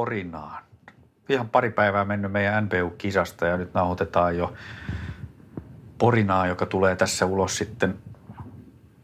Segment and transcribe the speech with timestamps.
[0.00, 0.62] Väliporinaan.
[1.28, 4.52] Ihan pari päivää mennyt meidän NPU-kisasta ja nyt nauhoitetaan jo
[5.98, 7.94] porinaa, joka tulee tässä ulos sitten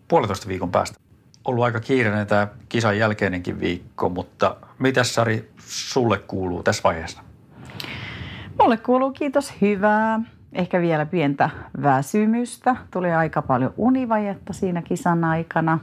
[0.09, 0.99] puolitoista viikon päästä.
[1.45, 7.23] Ollut aika kiireinen tämä kisan jälkeinenkin viikko, mutta mitä Sari sulle kuuluu tässä vaiheessa?
[8.59, 10.21] Mulle kuuluu kiitos hyvää.
[10.53, 11.51] Ehkä vielä pientä
[11.83, 12.77] väsymystä.
[12.91, 15.79] Tuli aika paljon univajetta siinä kisan aikana.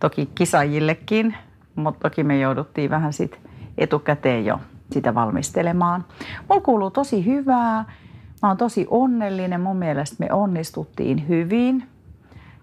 [0.00, 1.34] Toki kisajillekin,
[1.74, 3.49] mutta toki me jouduttiin vähän sit
[3.80, 4.60] etukäteen jo
[4.92, 6.04] sitä valmistelemaan.
[6.48, 7.84] Mulla kuuluu tosi hyvää.
[8.42, 9.60] Mä oon tosi onnellinen.
[9.60, 11.88] Mun mielestä me onnistuttiin hyvin.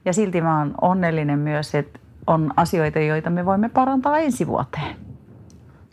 [0.05, 4.95] Ja silti mä oon onnellinen myös, että on asioita, joita me voimme parantaa ensi vuoteen.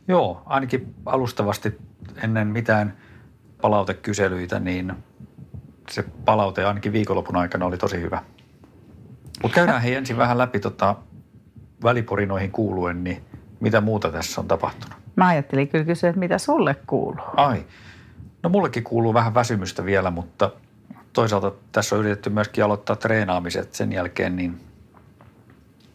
[0.09, 1.79] Joo, ainakin alustavasti
[2.23, 2.95] ennen mitään
[3.63, 4.93] palautekyselyitä, niin
[5.91, 8.23] se palaute ainakin viikonlopun aikana oli tosi hyvä.
[9.43, 10.97] Mutta käydään hei ensin vähän läpi tota
[11.83, 13.25] väliporinoihin kuuluen, niin
[13.61, 15.04] mitä muuta tässä on tapahtunut?
[15.17, 17.25] Mä ajattelin kyllä kysyä, että mitä sulle kuuluu.
[17.37, 17.65] Ai,
[18.43, 20.51] no mullekin kuuluu vähän väsymystä vielä, mutta
[21.13, 24.61] toisaalta tässä on yritetty myöskin aloittaa treenaamiset sen jälkeen, niin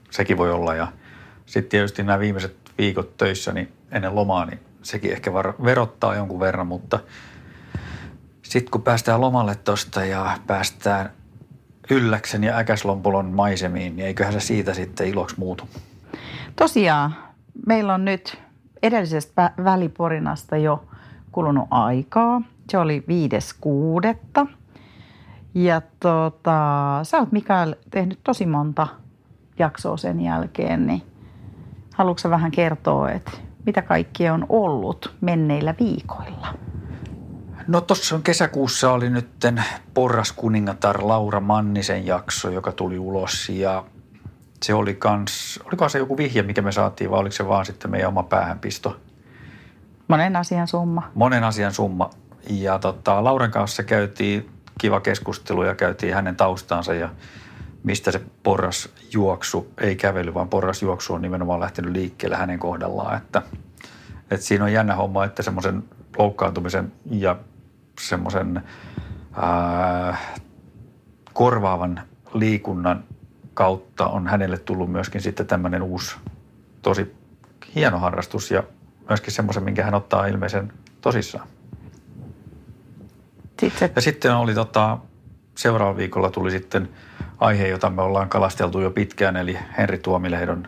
[0.10, 0.76] sekin voi olla.
[0.76, 0.88] Ja
[1.46, 6.68] sitten tietysti nämä viimeiset viikot töissä niin ennen lomaa, niin sekin ehkä verottaa jonkun verran,
[6.68, 7.00] mutta
[8.42, 11.10] sitten kun päästään lomalle tosta ja päästään
[11.90, 15.70] Ylläksen ja Äkäslompolon maisemiin, niin eiköhän se siitä sitten iloksi muutu.
[16.56, 17.16] Tosiaan,
[17.68, 18.40] meillä on nyt
[18.84, 20.84] edellisestä vä- väliporinasta jo
[21.32, 22.42] kulunut aikaa.
[22.70, 24.46] Se oli viides kuudetta.
[25.54, 28.88] Ja tota, sä oot Mikael tehnyt tosi monta
[29.60, 31.02] jaksoa sen jälkeen, niin
[31.94, 33.32] haluatko vähän kertoa, että
[33.66, 36.54] mitä kaikkea on ollut menneillä viikoilla?
[37.68, 39.64] No tuossa kesäkuussa oli nytten
[39.94, 43.84] porraskuningatar Laura Mannisen jakso, joka tuli ulos ja
[44.64, 47.92] se oli kans, olikohan se joku vihje, mikä me saatiin vai oliko se vaan sitten
[47.92, 48.98] meidän oma päähänpisto?
[50.08, 51.12] Monen asian summa.
[51.16, 52.10] Monen asian summa.
[52.50, 54.50] Ja tota, Lauren kanssa käytiin
[54.80, 57.10] kiva keskustelu ja käytiin hänen taustansa ja
[57.84, 63.18] mistä se porrasjuoksu, ei kävely, vaan porrasjuoksu on nimenomaan lähtenyt liikkeelle hänen kohdallaan.
[63.18, 63.42] Että,
[64.32, 65.84] että siinä on jännä homma, että semmoisen
[66.18, 67.36] loukkaantumisen ja
[68.00, 68.62] semmoisen
[71.34, 72.02] korvaavan
[72.34, 73.04] liikunnan
[73.60, 76.16] kautta on hänelle tullut myöskin sitten tämmöinen uusi,
[76.82, 77.16] tosi
[77.76, 78.64] hieno harrastus ja
[79.10, 81.48] myöskin semmoisen, minkä hän ottaa ilmeisen tosissaan.
[83.60, 84.98] Sitten Ja sitten oli tota,
[85.56, 86.90] seuraavalla viikolla tuli sitten
[87.38, 90.68] aihe, jota me ollaan kalasteltu jo pitkään, eli Henri Tuomilehdon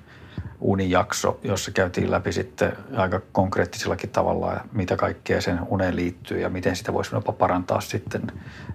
[0.61, 6.75] unijakso, jossa käytiin läpi sitten aika konkreettisellakin tavalla, mitä kaikkea sen uneen liittyy ja miten
[6.75, 8.21] sitä voisi jopa parantaa sitten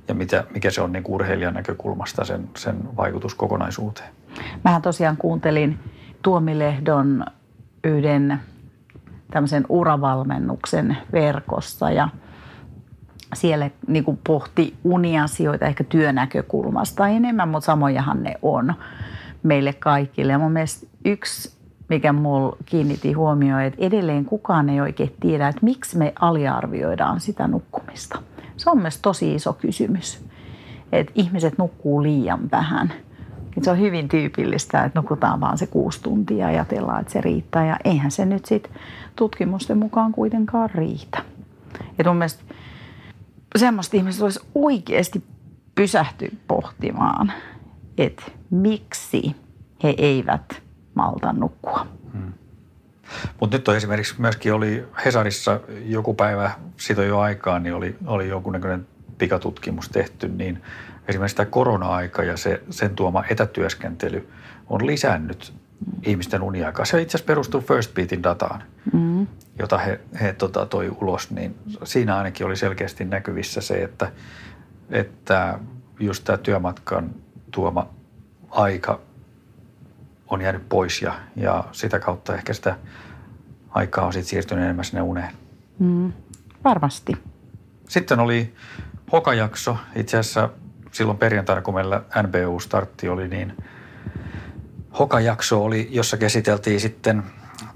[0.09, 4.09] ja mitä, mikä se on niin urheilijan näkökulmasta sen, sen vaikutus kokonaisuuteen.
[4.65, 5.79] Mähän tosiaan kuuntelin
[6.23, 7.25] Tuomilehdon
[7.85, 8.41] yhden
[9.31, 12.09] tämmöisen uravalmennuksen verkossa ja
[13.35, 18.75] siellä niin kuin pohti uniasioita ehkä työnäkökulmasta enemmän, mutta samojahan ne on
[19.43, 20.33] meille kaikille.
[20.33, 21.56] Ja mun mielestä yksi,
[21.89, 27.49] mikä mulla kiinnitti huomioon, että edelleen kukaan ei oikein tiedä, että miksi me aliarvioidaan sitä
[27.49, 28.23] nukkumista.
[28.57, 30.25] Se on myös tosi iso kysymys,
[30.93, 32.93] että ihmiset nukkuu liian vähän.
[33.63, 37.67] Se on hyvin tyypillistä, että nukutaan vaan se kuusi tuntia ja ajatellaan, että se riittää.
[37.67, 38.71] Ja eihän se nyt sit
[39.17, 41.23] tutkimusten mukaan kuitenkaan riitä.
[41.99, 42.43] Ja mun mielestä
[43.57, 45.23] semmoista ihmiset olisi oikeasti
[45.75, 47.33] pysähtyä pohtimaan,
[47.99, 49.37] että miksi
[49.83, 50.63] he eivät
[50.97, 51.87] malta nukkua.
[53.41, 58.29] Mutta nyt on esimerkiksi myöskin oli Hesarissa joku päivä, siitä jo aikaa, niin oli, oli
[58.29, 58.87] jonkunnäköinen
[59.19, 60.63] pikatutkimus tehty, niin
[61.09, 64.29] esimerkiksi tämä korona-aika ja se, sen tuoma etätyöskentely
[64.67, 65.55] on lisännyt
[66.03, 66.85] ihmisten uniaikaa.
[66.85, 69.27] Se itse asiassa perustuu First Beatin dataan, mm.
[69.59, 71.55] jota he, he tota, toi ulos, niin
[71.85, 74.13] siinä ainakin oli selkeästi näkyvissä se, että,
[74.91, 75.59] että
[76.01, 77.11] just tämä työmatkan
[77.51, 77.89] tuoma
[78.51, 79.01] aika
[80.31, 82.77] on jäänyt pois ja, ja sitä kautta ehkä sitä
[83.71, 85.33] aikaa on sitten siirtynyt enemmän sinne uneen.
[85.79, 86.13] Mm,
[86.65, 87.17] varmasti.
[87.89, 88.55] Sitten oli
[89.13, 89.77] Hokajakso.
[89.97, 90.51] Itse asiassa
[90.93, 93.57] silloin perjantaina, kun meillä NBU-startti oli, niin
[94.99, 97.23] Hoka-jakso oli, jossa käsiteltiin sitten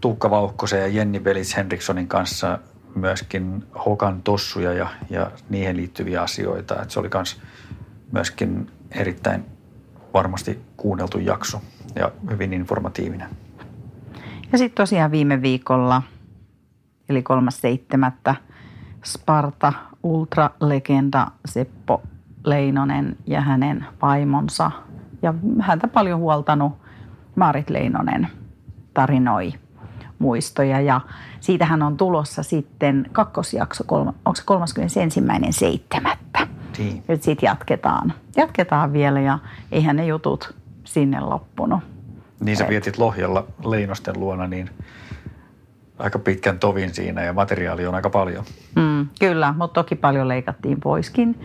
[0.01, 2.59] Tuukka Vauhkosen ja Jenni Belits Henrikssonin kanssa
[2.95, 6.83] myöskin Hokan tossuja ja, ja niihin liittyviä asioita.
[6.83, 7.41] Et se oli myös
[8.13, 9.45] myöskin erittäin
[10.15, 11.61] varmasti kuunneltu jakso
[11.95, 13.29] ja hyvin informatiivinen.
[14.53, 16.03] Ja sitten tosiaan viime viikolla,
[17.09, 17.25] eli
[18.29, 18.35] 3.7.
[19.05, 19.73] Sparta
[20.03, 22.03] ultralegenda Seppo
[22.45, 24.71] Leinonen ja hänen vaimonsa
[25.23, 26.73] ja häntä paljon huoltanut
[27.37, 28.29] Marit Leinonen
[28.95, 29.53] tarinoi
[30.19, 31.01] muistoja ja
[31.41, 34.43] siitähän on tulossa sitten kakkosjakso, onko se
[36.43, 36.47] 31.7.
[36.79, 37.05] Niin.
[37.09, 38.13] Nyt sitten jatketaan.
[38.37, 39.39] Jatketaan vielä ja
[39.73, 40.55] eihän ne jutut
[40.91, 41.81] sinne loppunut.
[42.41, 44.71] Niin sä vietit Lohjalla Leinosten luona, niin
[45.99, 48.45] aika pitkän tovin siinä ja materiaali on aika paljon.
[48.77, 51.41] Mm, kyllä, mutta toki paljon leikattiin poiskin.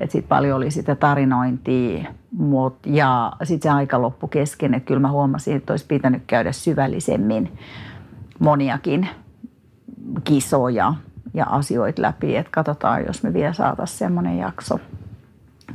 [0.00, 4.74] Sitten paljon oli sitä tarinointia mut, ja sitten se aika loppu kesken.
[4.74, 7.58] Että kyllä mä huomasin, että olisi pitänyt käydä syvällisemmin
[8.38, 9.08] moniakin
[10.24, 10.94] kisoja
[11.34, 12.36] ja asioita läpi.
[12.36, 14.80] Että katsotaan, jos me vielä saataisiin semmoinen jakso,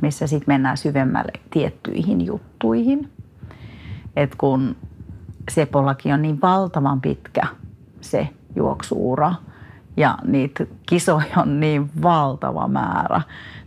[0.01, 3.11] missä sitten mennään syvemmälle tiettyihin juttuihin.
[4.15, 4.75] Et kun
[5.51, 7.41] Sepollakin on niin valtavan pitkä
[8.01, 9.33] se juoksuura
[9.97, 13.21] ja niitä kisoja on niin valtava määrä,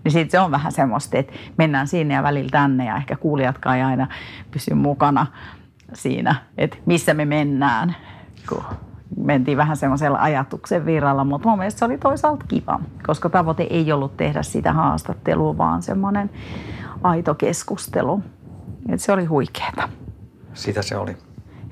[0.04, 3.76] niin sitten se on vähän semmoista, että mennään sinne ja välillä tänne ja ehkä kuulijatkaan
[3.76, 4.06] ei aina
[4.50, 5.26] pysy mukana
[5.92, 7.96] siinä, että missä me mennään,
[9.16, 13.92] mentiin vähän semmoisella ajatuksen virralla, mutta mun mielestä se oli toisaalta kiva, koska tavoite ei
[13.92, 16.30] ollut tehdä sitä haastattelua, vaan semmoinen
[17.02, 18.22] aito keskustelu.
[18.88, 19.88] Et se oli huikeeta.
[20.54, 21.16] Sitä se oli.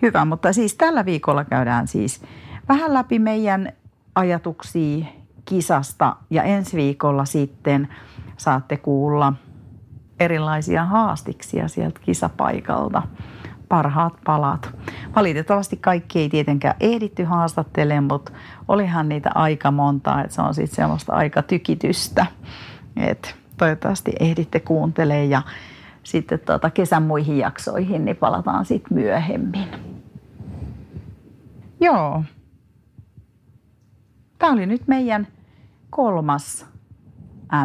[0.02, 2.23] Hyvä, mutta siis tällä viikolla käydään siis
[2.69, 3.73] vähän läpi meidän
[4.14, 5.05] ajatuksia
[5.44, 7.88] kisasta ja ensi viikolla sitten
[8.37, 9.32] saatte kuulla
[10.20, 13.02] erilaisia haastiksia sieltä kisapaikalta
[13.69, 14.70] parhaat palat.
[15.16, 18.32] Valitettavasti kaikki ei tietenkään ehditty haastattelemaan, mutta
[18.69, 22.26] olihan niitä aika monta, että se on sitten semmoista aika tykitystä.
[22.96, 25.43] Et toivottavasti ehditte kuuntelemaan ja
[26.02, 29.69] sitten tuota kesän muihin jaksoihin, niin palataan sitten myöhemmin.
[31.81, 32.25] Joo.
[34.38, 35.26] Tämä oli nyt meidän
[35.90, 36.66] kolmas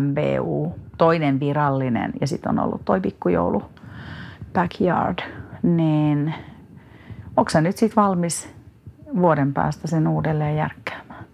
[0.01, 3.63] MBU, toinen virallinen ja sitten on ollut toi pikkujoulu
[4.53, 5.19] backyard
[5.63, 6.33] niin
[7.37, 8.49] onko nyt sitten valmis
[9.15, 11.25] vuoden päästä sen uudelleen järkkäämään?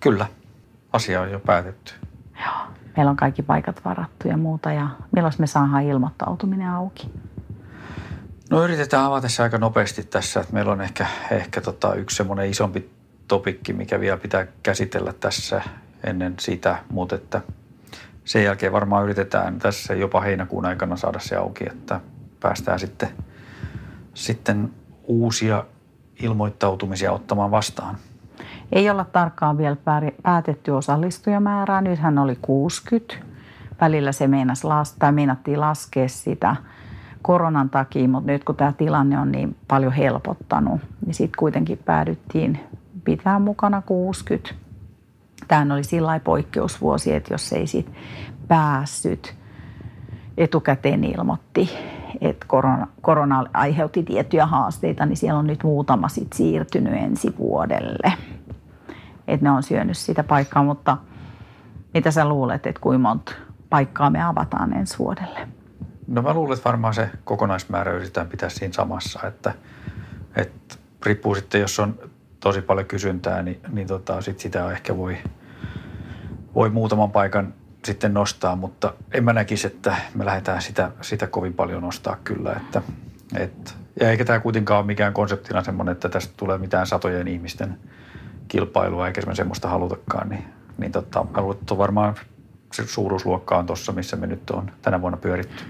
[0.00, 0.26] Kyllä,
[0.92, 1.92] asia on jo päätetty.
[2.44, 2.66] Joo,
[2.96, 7.10] meillä on kaikki paikat varattu ja muuta ja milloin me saadaan ilmoittautuminen auki?
[8.50, 12.50] No yritetään avata se aika nopeasti tässä, että meillä on ehkä, ehkä tota yksi semmoinen
[12.50, 12.90] isompi
[13.28, 15.62] topikki, mikä vielä pitää käsitellä tässä
[16.04, 17.40] ennen sitä, mutta että
[18.24, 22.00] sen jälkeen varmaan yritetään tässä jopa heinäkuun aikana saada se auki, että
[22.40, 23.08] päästään sitten,
[24.16, 24.70] sitten
[25.04, 25.64] uusia
[26.22, 27.96] ilmoittautumisia ottamaan vastaan.
[28.72, 29.76] Ei olla tarkkaan vielä
[30.22, 31.80] päätetty osallistujamäärää.
[31.80, 33.14] Nythän oli 60.
[33.80, 36.56] Välillä se meinas las, tai meinattiin laskea sitä
[37.22, 42.60] koronan takia, mutta nyt kun tämä tilanne on niin paljon helpottanut, niin sitten kuitenkin päädyttiin
[43.04, 44.54] pitää mukana 60.
[45.48, 47.94] Tämä oli sillä poikkeusvuosi, että jos ei sitten
[48.48, 49.34] päässyt
[50.36, 51.70] etukäteen ilmoitti,
[52.20, 58.12] että korona, korona aiheutti tiettyjä haasteita, niin siellä on nyt muutama sit siirtynyt ensi vuodelle.
[59.28, 60.96] Että ne on syönyt sitä paikkaa, mutta
[61.94, 63.32] mitä sä luulet, että kuinka monta
[63.70, 65.48] paikkaa me avataan ensi vuodelle?
[66.06, 69.54] No mä luulen, että varmaan se kokonaismäärä yritetään pitää siinä samassa, että,
[70.36, 71.98] että riippuu sitten, jos on
[72.40, 75.16] tosi paljon kysyntää, niin, niin tota, sit sitä ehkä voi,
[76.54, 77.54] voi muutaman paikan
[77.86, 82.52] sitten nostaa, mutta en mä näkisi, että me lähdetään sitä, sitä kovin paljon nostaa kyllä.
[82.52, 82.82] Että,
[83.36, 87.78] et, ja eikä tämä kuitenkaan ole mikään konseptina semmoinen, että tästä tulee mitään satojen ihmisten
[88.48, 90.44] kilpailua, eikä me semmoista halutakaan, niin,
[90.78, 92.14] niin tota, mä luulen, että varmaan
[92.72, 95.64] se suuruusluokka on tuossa, missä me nyt on tänä vuonna pyöritty.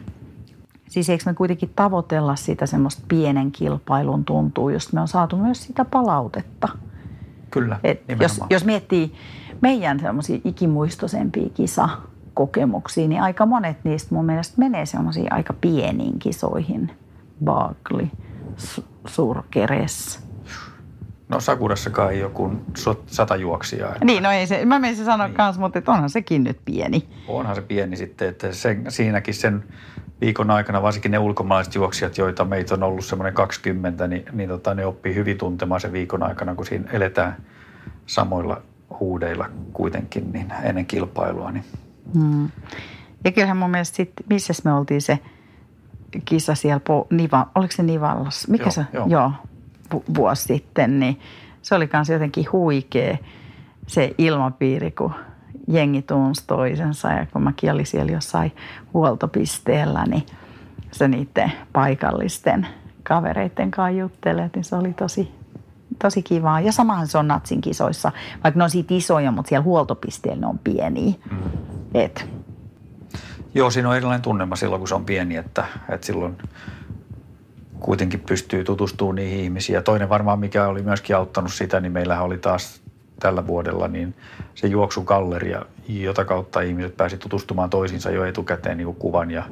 [0.89, 5.63] Siis eikö me kuitenkin tavoitella sitä semmoista pienen kilpailun tuntuu, josta me on saatu myös
[5.63, 6.69] sitä palautetta.
[7.51, 9.15] Kyllä, Et jos, jos miettii
[9.61, 16.91] meidän semmoisia ikimuistoisempia kisakokemuksia, niin aika monet niistä mun mielestä menee semmoisiin aika pieniin kisoihin.
[17.45, 18.11] Baakli,
[19.07, 20.27] Surkeres.
[21.29, 22.53] No Sakurassakaan ei joku
[23.07, 23.93] sata juoksijaa.
[23.93, 24.05] Että...
[24.05, 25.37] Niin, no ei se, mä menisin sanoa niin.
[25.37, 27.09] kanssa, mutta onhan sekin nyt pieni.
[27.29, 29.65] Onhan se pieni sitten, että sen, siinäkin sen
[30.21, 34.75] viikon aikana, varsinkin ne ulkomaalaiset juoksijat, joita meitä on ollut semmoinen 20, niin, niin tota,
[34.75, 37.37] ne oppii hyvin tuntemaan sen viikon aikana, kun siinä eletään
[38.07, 38.63] samoilla
[39.01, 41.51] huudeilla kuitenkin niin ennen kilpailua.
[41.51, 41.65] Niin.
[42.15, 42.49] Hmm.
[43.25, 45.19] Ja kyllähän mun mielestä sitten, missä me oltiin se
[46.25, 48.49] kisa siellä, po, Niva, oliko se Nivallas?
[48.49, 48.85] Mikä Joo, se?
[48.93, 49.07] joo.
[49.09, 49.33] joo
[49.93, 51.21] vu, vuosi sitten, niin
[51.63, 53.17] se oli kanssa jotenkin huikea
[53.87, 55.15] se ilmapiiri, kun
[55.69, 58.53] jengi tunsi toisensa ja kun mäkin olin siellä jossain
[58.95, 60.27] huoltopisteellä, niin
[60.91, 62.67] se niiden paikallisten
[63.03, 65.35] kavereiden kanssa juttelet, niin se oli tosi,
[65.99, 66.61] tosi kivaa.
[66.61, 68.13] Ja samahan se on Natsin kisoissa,
[68.45, 71.15] vaikka ne on siitä isoja, mutta siellä huoltopisteellä ne on pieniä.
[71.31, 71.39] Mm.
[71.95, 72.29] Et,
[73.57, 76.39] Joo, siinä on erilainen tunnelma silloin, kun se on pieni, että, että silloin
[77.81, 79.75] kuitenkin pystyy tutustumaan niihin ihmisiin.
[79.75, 82.81] Ja toinen varmaan, mikä oli myöskin auttanut sitä, niin meillähän oli taas
[83.21, 84.15] tällä vuodella niin
[84.55, 89.43] se juoksugalleria, jota kautta ihmiset pääsi tutustumaan toisiinsa jo etukäteen niin kuin kuvan ja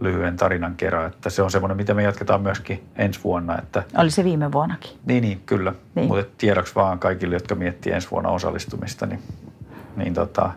[0.00, 1.06] lyhyen tarinan kerran.
[1.06, 3.58] Että se on semmoinen, mitä me jatketaan myöskin ensi vuonna.
[3.58, 4.90] Että, oli se viime vuonnakin.
[5.06, 5.74] niin, niin, kyllä.
[5.94, 6.08] Niin.
[6.08, 9.22] Mutta tiedoksi vaan kaikille, jotka miettii ensi vuonna osallistumista, niin,
[9.96, 10.50] niin tota,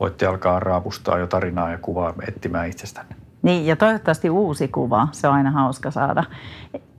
[0.00, 3.16] voitte alkaa raapustaa jo tarinaa ja kuvaa etsimään itsestänne.
[3.42, 5.08] Niin, ja toivottavasti uusi kuva.
[5.12, 6.24] Se on aina hauska saada.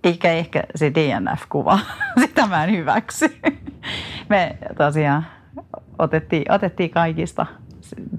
[0.03, 1.79] Eikä ehkä se DNF-kuva.
[2.21, 3.39] Sitä mä en hyväksy.
[4.29, 5.25] Me tosiaan
[5.99, 7.45] otettiin, otettiin kaikista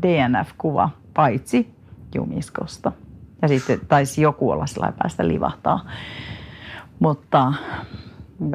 [0.02, 1.74] DNF-kuva, paitsi
[2.14, 2.92] Jumiskosta.
[3.42, 5.86] Ja sitten taisi joku olla sillä päästä livahtaa.
[6.98, 7.52] Mutta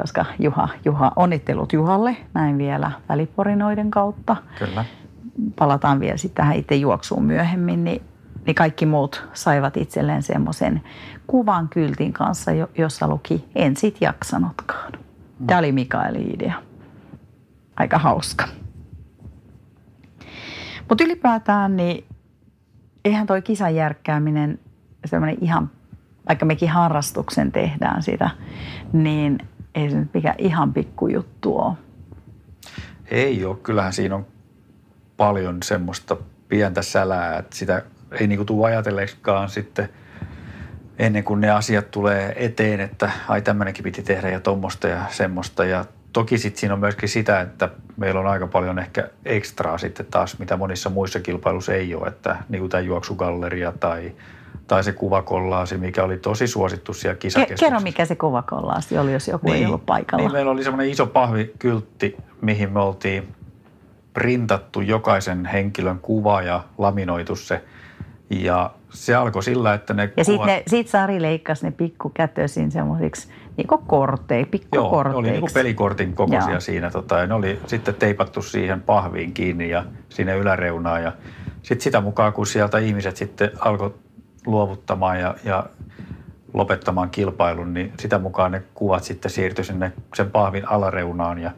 [0.01, 4.85] koska Juha, Juha, onnittelut Juhalle näin vielä väliporinoiden kautta Kyllä.
[5.55, 8.01] palataan vielä sitten tähän itse juoksuun myöhemmin, niin,
[8.49, 10.81] niin kaikki muut saivat itselleen semmoisen
[11.27, 14.91] kuvan kyltin kanssa, jo- jossa luki en sit jaksanutkaan.
[15.47, 16.53] Tämä oli Mikaelin idea.
[17.75, 18.47] Aika hauska.
[20.89, 22.05] Mutta ylipäätään niin
[23.05, 24.59] eihän toi kisan järkkääminen
[25.05, 25.71] semmoinen ihan,
[26.27, 28.29] vaikka mekin harrastuksen tehdään sitä,
[28.93, 29.37] niin
[29.75, 31.73] ei se nyt mikään ihan pikkujuttu ole.
[33.11, 33.57] Ei ole.
[33.57, 34.25] Kyllähän siinä on
[35.17, 39.89] paljon semmoista pientä sälää, että sitä ei niinku tule ajatelleeksikaan sitten
[40.99, 45.65] ennen kuin ne asiat tulee eteen, että ai tämmöinenkin piti tehdä ja tuommoista ja semmoista.
[45.65, 50.05] Ja toki sitten siinä on myöskin sitä, että meillä on aika paljon ehkä ekstraa sitten
[50.05, 54.11] taas, mitä monissa muissa kilpailuissa ei ole, että niin kuin tämä juoksugalleria tai,
[54.67, 57.65] tai se kuvakollaasi, mikä oli tosi suosittu siellä Ke- kisakeskuksessa.
[57.65, 60.23] kerro, mikä se kovakollaasti oli, jos joku ei ollut paikalla.
[60.23, 63.35] Niin, meillä oli semmoinen iso pahvikyltti, mihin me oltiin
[64.13, 67.61] printattu jokaisen henkilön kuva ja laminoitu se.
[68.29, 70.25] Ja se alkoi sillä, että ne ja kuvat...
[70.25, 75.13] sitten sit Sari leikkasi ne pikkukätösin semmoisiksi niinku kortteiksi, Joo, pikkukorteiksi.
[75.13, 76.59] ne oli niin kuin pelikortin kokoisia Joo.
[76.59, 76.91] siinä.
[76.91, 81.03] Tota, ja ne oli sitten teipattu siihen pahviin kiinni ja sinne yläreunaan.
[81.03, 81.11] Ja
[81.63, 83.93] sitten sitä mukaan, kun sieltä ihmiset sitten alkoi
[84.45, 85.65] luovuttamaan ja, ja
[86.53, 91.51] lopettamaan kilpailun, niin sitä mukaan ne kuvat sitten siirtyi sinne sen pahvin alareunaan ja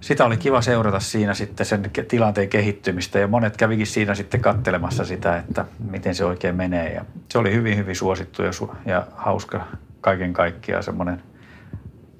[0.00, 5.04] sitä oli kiva seurata siinä sitten sen tilanteen kehittymistä ja monet kävikin siinä sitten kattelemassa
[5.04, 6.94] sitä, että miten se oikein menee.
[6.94, 9.66] Ja se oli hyvin, hyvin suosittu ja, su- ja hauska
[10.00, 11.22] kaiken kaikkiaan semmoinen.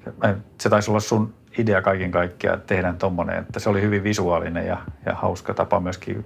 [0.05, 0.13] Se,
[0.61, 4.67] se taisi olla sun idea kaiken kaikkiaan, että tehdään tommonen, että se oli hyvin visuaalinen
[4.67, 6.25] ja, ja hauska tapa myöskin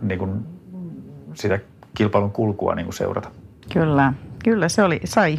[0.00, 0.46] niin kuin
[1.34, 1.58] sitä
[1.94, 3.30] kilpailun kulkua niin kuin seurata.
[3.72, 4.12] Kyllä,
[4.44, 5.38] kyllä se oli, sai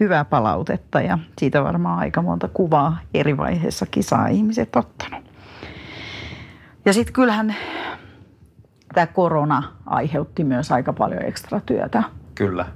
[0.00, 5.24] hyvää palautetta ja siitä varmaan aika monta kuvaa eri vaiheessa kisaa ihmiset ottanut.
[6.84, 7.56] Ja sitten kyllähän
[8.94, 12.02] tämä korona aiheutti myös aika paljon ekstra työtä.
[12.34, 12.66] Kyllä.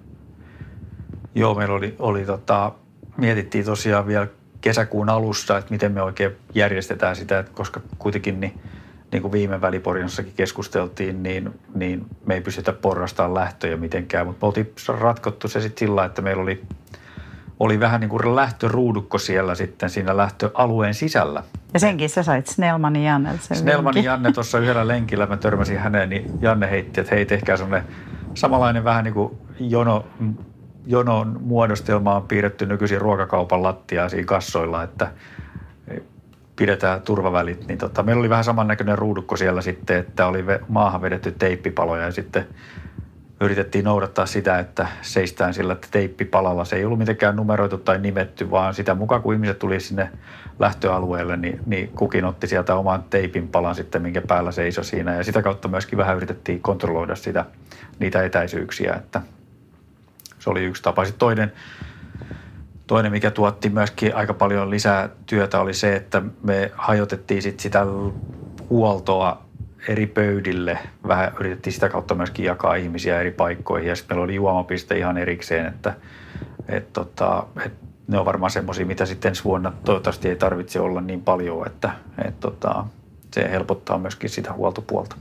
[1.35, 2.73] Joo, meillä oli, oli tota,
[3.17, 4.27] mietittiin tosiaan vielä
[4.61, 8.61] kesäkuun alussa, että miten me oikein järjestetään sitä, että koska kuitenkin niin,
[9.13, 14.47] niin kuin viime väliporjassakin keskusteltiin, niin, niin me ei pystytä porrastamaan lähtöjä mitenkään, mutta me
[14.47, 16.63] oltiin ratkottu se sitten sillä, että meillä oli,
[17.61, 21.43] oli vähän niin kuin lähtöruudukko siellä sitten siinä lähtöalueen sisällä.
[21.75, 24.09] Ja senkin sä sait Snellmanin sen Snellmanin vinkin.
[24.11, 27.89] Janne tuossa yhdellä lenkillä, mä törmäsin häneen, niin Janne heitti, että hei tehkää semmoinen
[28.35, 30.07] samanlainen vähän niin kuin jono,
[30.87, 35.13] jonon muodostelma on piirretty nykyisin ruokakaupan lattiaa siinä kassoilla, että
[36.57, 37.69] pidetään turvavälit.
[37.69, 42.13] Niin tota, meillä oli vähän samannäköinen ruudukko siellä sitten, että oli maahan vedetty teippipaloja ja
[42.13, 42.47] sitten
[43.45, 46.65] yritettiin noudattaa sitä, että seistään sillä että teippipalalla.
[46.65, 50.11] Se ei ollut mitenkään numeroitu tai nimetty, vaan sitä mukaan kun ihmiset tuli sinne
[50.59, 55.15] lähtöalueelle, niin, niin kukin otti sieltä oman teipin palan sitten, minkä päällä seisoi siinä.
[55.15, 57.45] Ja sitä kautta myöskin vähän yritettiin kontrolloida sitä,
[57.99, 59.21] niitä etäisyyksiä, että
[60.39, 61.05] se oli yksi tapa.
[61.05, 61.53] Sitten toinen,
[62.87, 67.87] toinen, mikä tuotti myöskin aika paljon lisää työtä, oli se, että me hajotettiin sit sitä
[68.71, 69.44] huoltoa
[69.89, 70.79] eri pöydille.
[71.09, 73.89] Vähän yritettiin sitä kautta myöskin jakaa ihmisiä eri paikkoihin.
[73.89, 75.95] Ja sitten meillä oli juomapiste ihan erikseen, että
[76.69, 77.73] et tota, et
[78.09, 81.91] ne on varmaan semmoisia, mitä sitten ensi vuonna toivottavasti ei tarvitse olla niin paljon, että
[82.25, 82.85] et tota,
[83.35, 85.17] se helpottaa myöskin sitä huoltopuolta.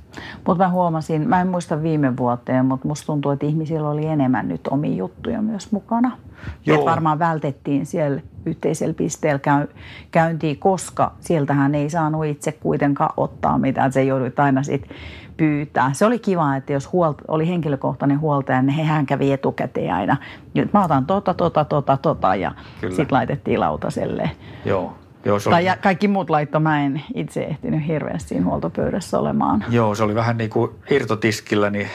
[0.48, 4.48] Mutta mä huomasin, mä en muista viime vuoteen, mutta musta tuntuu, että ihmisillä oli enemmän
[4.48, 6.18] nyt omia juttuja myös mukana.
[6.66, 6.80] Joo.
[6.80, 9.68] Et varmaan vältettiin siellä yhteisellä pisteellä käy,
[10.12, 13.92] käyntiin, koska sieltähän ei saanut itse kuitenkaan ottaa mitään.
[13.92, 14.98] Se joudut aina sitten
[15.38, 15.94] pyytää.
[15.94, 20.18] Se oli kiva, että jos huolt, oli henkilökohtainen huoltaja, niin hehän kävi etukäteen aina.
[20.54, 24.32] Nyt mä otan tota, tota, tota, tota ja sitten laitettiin lautaselle.
[24.66, 24.94] Joo.
[25.26, 25.66] Joo, se oli...
[25.66, 29.66] Tai kaikki muut laitto, mä en itse ehtinyt hirveästi siinä huoltopöydässä olemaan.
[29.70, 31.88] Joo, se oli vähän niin kuin irtotiskillä, niin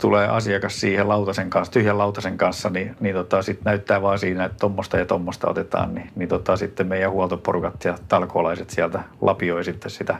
[0.00, 4.44] tulee asiakas siihen lautasen kanssa, tyhjän lautasen kanssa, niin, niin tota, sitten näyttää vaan siinä,
[4.44, 9.64] että tuommoista ja tuommoista otetaan, niin, niin tota, sitten meidän huoltoporukat ja talkoolaiset sieltä lapioi
[9.64, 10.16] sitten sitä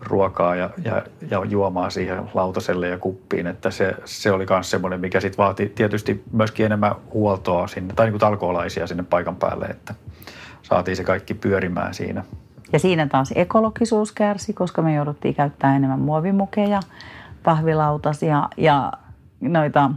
[0.00, 5.00] ruokaa ja, ja, ja juomaa siihen lautaselle ja kuppiin, että se, se oli myös semmoinen,
[5.00, 9.66] mikä sitten vaati tietysti myöskin enemmän huoltoa sinne, tai niin kuin talkoolaisia sinne paikan päälle,
[9.66, 9.94] että
[10.68, 12.24] saatiin se kaikki pyörimään siinä.
[12.72, 16.80] Ja siinä taas ekologisuus kärsi, koska me jouduttiin käyttämään enemmän muovimukeja,
[17.42, 18.92] pahvilautasia ja
[19.40, 19.90] noita,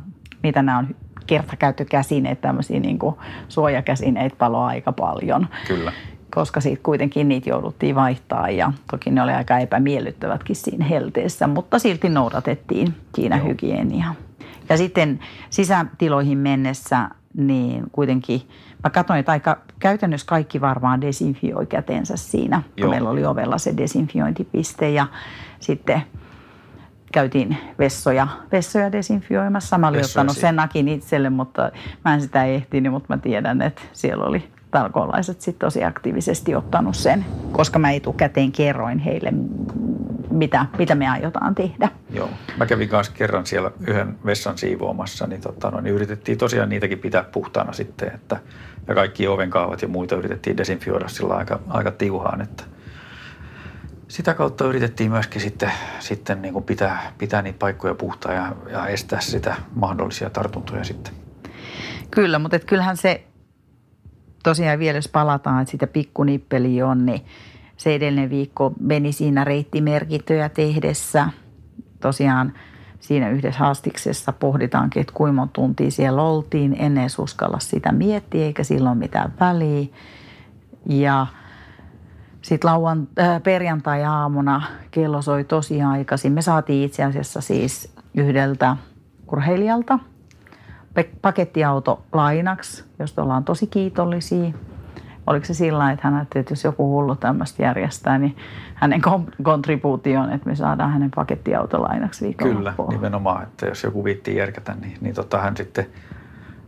[0.44, 0.96] mitä nämä on,
[1.28, 3.16] kertakäyttökäsineet, tämmöisiä niin kuin
[3.48, 5.48] suojakäsineitä paloa aika paljon.
[5.68, 5.92] Kyllä
[6.36, 11.80] koska siitä kuitenkin niitä jouduttiin vaihtaa ja toki ne oli aika epämiellyttävätkin siinä helteessä, mutta
[11.80, 13.48] silti noudatettiin siinä Joo.
[13.48, 14.16] hygieniaa.
[14.70, 18.42] Ja sitten sisätiloihin mennessä niin kuitenkin
[18.84, 22.86] mä katsoin, että aika käytännössä kaikki varmaan desinfioi kätensä siinä, Joo.
[22.86, 25.08] kun meillä oli ovella se desinfiointipiste ja
[25.60, 26.02] sitten
[27.12, 29.78] käytiin vessoja, vessoja desinfioimassa.
[29.78, 31.72] Mä olin ottanut sen nakin itselle, mutta
[32.06, 36.96] mä en sitä ehtinyt, mutta mä tiedän, että siellä oli talkoolaiset sitten tosi aktiivisesti ottanut
[36.96, 39.34] sen, koska mä etukäteen kerroin heille,
[40.32, 41.90] mitä, mitä me aiotaan tehdä.
[42.10, 42.30] Joo.
[42.58, 47.00] Mä kävin kanssa kerran siellä yhden vessan siivoamassa, niin, tota, no, niin yritettiin tosiaan niitäkin
[47.00, 48.40] pitää puhtaana sitten, että,
[48.88, 52.64] ja kaikki ovenkaavat ja muita yritettiin desinfioida sillä aika, aika tiuhaan, että
[54.08, 58.88] sitä kautta yritettiin myöskin sitten, sitten niin kuin pitää, pitää niitä paikkoja puhtaa ja, ja
[58.88, 61.14] estää sitä mahdollisia tartuntoja sitten.
[62.12, 63.24] Kyllä, mutta et kyllähän se
[64.44, 67.26] tosiaan vielä jos palataan, että sitä pikkunippeli on, niin
[67.78, 71.30] se edellinen viikko meni siinä reittimerkintöjä tehdessä.
[72.00, 72.54] Tosiaan
[73.00, 76.76] siinä yhdessä haastiksessa pohditaankin, että kuinka monta tuntia siellä oltiin.
[76.80, 79.88] Ennen edes uskalla sitä miettiä, eikä silloin mitään väliä.
[80.86, 81.28] Ja
[82.42, 84.62] sitten lauan, äh, perjantai-aamuna
[84.92, 86.34] kello soi tosi aikaisin.
[86.34, 88.78] Me saatiin itse asiassa siis yhdeltä
[89.32, 90.00] urheilijalta
[91.22, 94.52] pakettiauto lainaksi, josta ollaan tosi kiitollisia.
[95.28, 98.36] Oliko se sillä että hän ajatteli, että jos joku hullu tämmöistä järjestää, niin
[98.76, 99.02] hänen
[99.44, 102.88] kontribuutio on, että me saadaan hänen pakettiauto lainaksi viikonloppuun.
[102.90, 105.88] Kyllä, nimenomaan, että jos joku viittii järkätä, niin, niin tota, hän sitten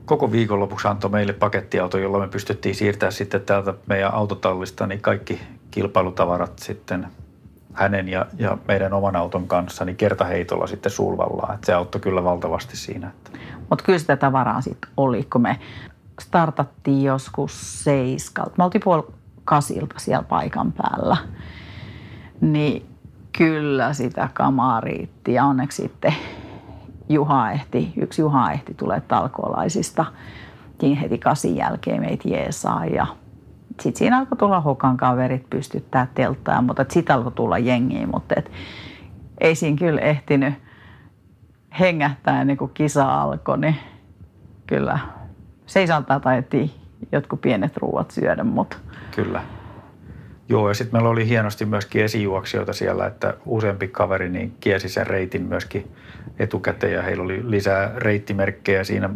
[0.06, 5.42] koko viikonlopuksi antoi meille pakettiauto, jolla me pystyttiin siirtämään sitten täältä meidän autotallista niin kaikki
[5.72, 7.08] kilpailutavarat sitten
[7.74, 11.56] hänen ja, ja meidän oman auton kanssa niin kertaheitolla sitten Sulvallaan.
[11.56, 13.08] Että se auttoi kyllä valtavasti siinä.
[13.08, 13.40] Että.
[13.72, 15.60] Mutta kyllä sitä tavaraa sitten oli, kun me
[16.22, 18.52] startattiin joskus seiskalta.
[18.58, 19.04] Me oltiin puoli
[19.46, 21.18] kasilta siellä paikan päällä.
[22.42, 22.86] Niin
[23.38, 26.14] kyllä sitä kamaa riitti ja onneksi sitten
[27.10, 30.06] Juha ehti, yksi Juha ehti tulee talkoolaisista
[30.82, 33.08] niin heti kasin jälkeen meitä jeesaa ja
[33.80, 38.52] sitten siinä alkoi tulla hokan kaverit pystyttää telttaa, mutta sitten alkoi tulla jengiä, mutta et,
[39.42, 40.54] ei siinä kyllä ehtinyt
[41.80, 43.76] hengähtää ennen kuin kisa alkoi, niin
[44.68, 45.00] kyllä
[45.66, 46.72] seisaltaa taidettiin
[47.12, 48.78] jotkut pienet ruuat syödä, mutta...
[49.16, 49.44] Kyllä.
[50.50, 55.08] Joo, ja sitten meillä oli hienosti myöskin esijuoksijoita siellä, että useampi kaveri niin kiesi sen
[55.08, 55.92] reitin myöskin
[56.40, 59.10] etukäteen ja heillä oli lisää reittimerkkejä siinä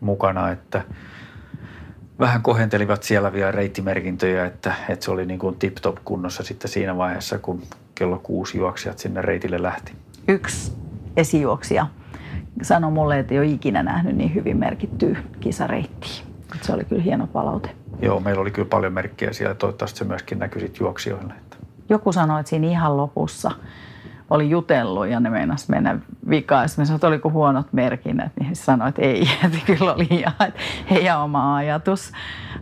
[0.00, 0.82] mukana, että
[2.18, 6.96] vähän kohentelivat siellä vielä reittimerkintöjä, että, että se oli niin kuin tip-top kunnossa sitten siinä
[6.96, 7.62] vaiheessa, kun
[7.94, 9.92] kello kuusi juoksijat sinne reitille lähti.
[10.28, 10.77] Yksi
[11.18, 11.86] esijuoksija
[12.62, 16.24] sanoi mulle, että ei ole ikinä nähnyt niin hyvin merkittyä kisareittiä.
[16.62, 17.70] Se oli kyllä hieno palaute.
[18.02, 19.54] Joo, meillä oli kyllä paljon merkkejä siellä.
[19.54, 21.34] Toivottavasti se myöskin näkyi sitten juoksijoille.
[21.88, 23.50] Joku sanoi, että siinä ihan lopussa
[24.30, 25.98] oli jutellut ja ne meinas mennä
[26.30, 26.68] vikaan.
[26.68, 30.60] Sitten sanoin, että oliko huonot merkinnät, niin sanoi, että ei, että kyllä oli ihan, että
[30.90, 32.12] heidän oma ajatus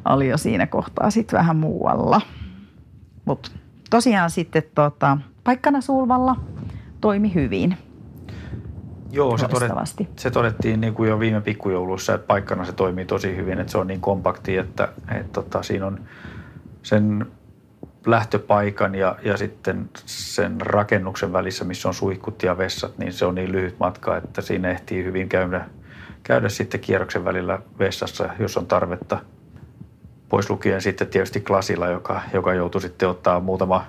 [0.05, 2.21] oli jo siinä kohtaa sitten vähän muualla.
[3.25, 3.51] Mutta
[3.91, 6.37] tosiaan sitten tota, paikkana Sulvalla
[7.01, 7.86] toimi hyvin.
[9.11, 9.73] Joo, se, todet,
[10.17, 13.79] se todettiin niin kuin jo viime pikkujoulussa, että paikkana se toimii tosi hyvin, että se
[13.79, 16.01] on niin kompakti, että, että tota, siinä on
[16.83, 17.27] sen
[18.07, 23.35] lähtöpaikan ja, ja sitten sen rakennuksen välissä, missä on suihkut ja vessat, niin se on
[23.35, 25.65] niin lyhyt matka, että siinä ehtii hyvin käydä,
[26.23, 29.19] käydä sitten kierroksen välillä vessassa, jos on tarvetta.
[30.29, 33.87] Pois lukien sitten tietysti klasilla, joka, joka joutui sitten ottaa muutama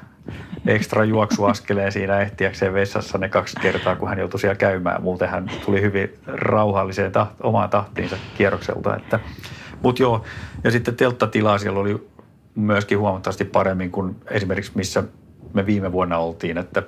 [0.67, 5.01] ekstra juoksuaskeleen siinä ehtiäkseen vessassa ne kaksi kertaa, kun hän joutui siellä käymään.
[5.01, 8.95] Muuten hän tuli hyvin rauhalliseen taht- omaan tahtiinsa kierrokselta.
[8.95, 9.19] Että,
[9.83, 10.23] mutta joo,
[10.63, 12.07] ja sitten telttatilaa siellä oli
[12.55, 15.03] myöskin huomattavasti paremmin kuin esimerkiksi missä
[15.53, 16.83] me viime vuonna oltiin, että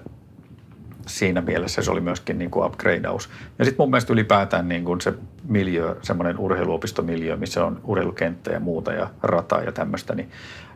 [1.08, 3.30] siinä mielessä se oli myöskin niin kuin upgradeaus.
[3.60, 5.13] Ja sitten mun mielestä ylipäätään niin kuin se
[5.47, 10.32] miljö, semmoinen urheiluopistomiljö, missä on urheilukenttä ja muuta ja rata ja tämmöistä, niin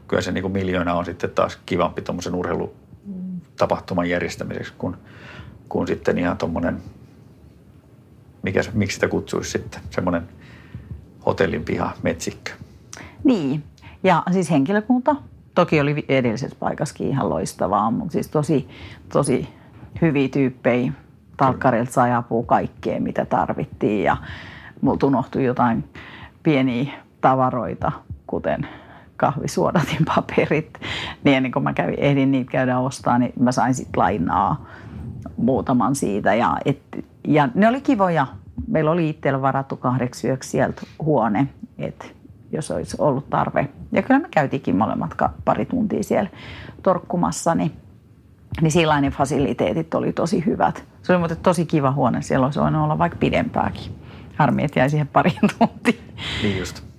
[0.08, 4.96] kyllä se niin kuin miljoona on sitten taas kivampi tuommoisen urheilutapahtuman järjestämiseksi kuin,
[5.70, 6.78] kuin sitten ihan tuommoinen,
[8.74, 10.30] miksi sitä kutsuisi sitten, semmoinen
[11.26, 12.52] hotellin piha, metsikkö.
[13.24, 13.64] Niin,
[14.04, 15.16] ja siis henkilökunta
[15.56, 18.68] toki oli edellisessä paikassakin ihan loistavaa, mutta siis tosi,
[19.14, 19.50] tosi
[20.02, 20.94] hyviä tyyppejä.
[21.38, 24.18] Talkkarilta sai apua kaikkeen, mitä tarvittiin ja
[24.82, 25.84] multa unohtui jotain
[26.44, 27.92] pieniä tavaroita,
[28.28, 28.68] kuten
[29.24, 30.80] kahvisuodatin paperit.
[31.24, 34.66] Niin ennen kuin mä kävin, ehdin niitä käydä ostaa, niin mä sain sitten lainaa
[35.38, 36.34] muutaman siitä.
[36.34, 36.80] Ja, et,
[37.28, 38.28] ja ne oli kivoja.
[38.68, 42.06] Meillä oli itsellä varattu kahdeksi yöksi sieltä huone, että
[42.52, 43.70] jos olisi ollut tarve.
[43.92, 46.30] Ja kyllä me käytiinkin molemmat pari tuntia siellä
[46.84, 47.72] torkkumassa, niin,
[48.62, 50.84] niin sillainen fasiliteetit oli tosi hyvät.
[51.02, 53.92] Se oli muuten tosi kiva huone, siellä olisi voinut olla vaikka pidempääkin.
[54.36, 56.00] Harmi, että jäi siihen pariin tuntiin.
[56.44, 56.93] Niin just.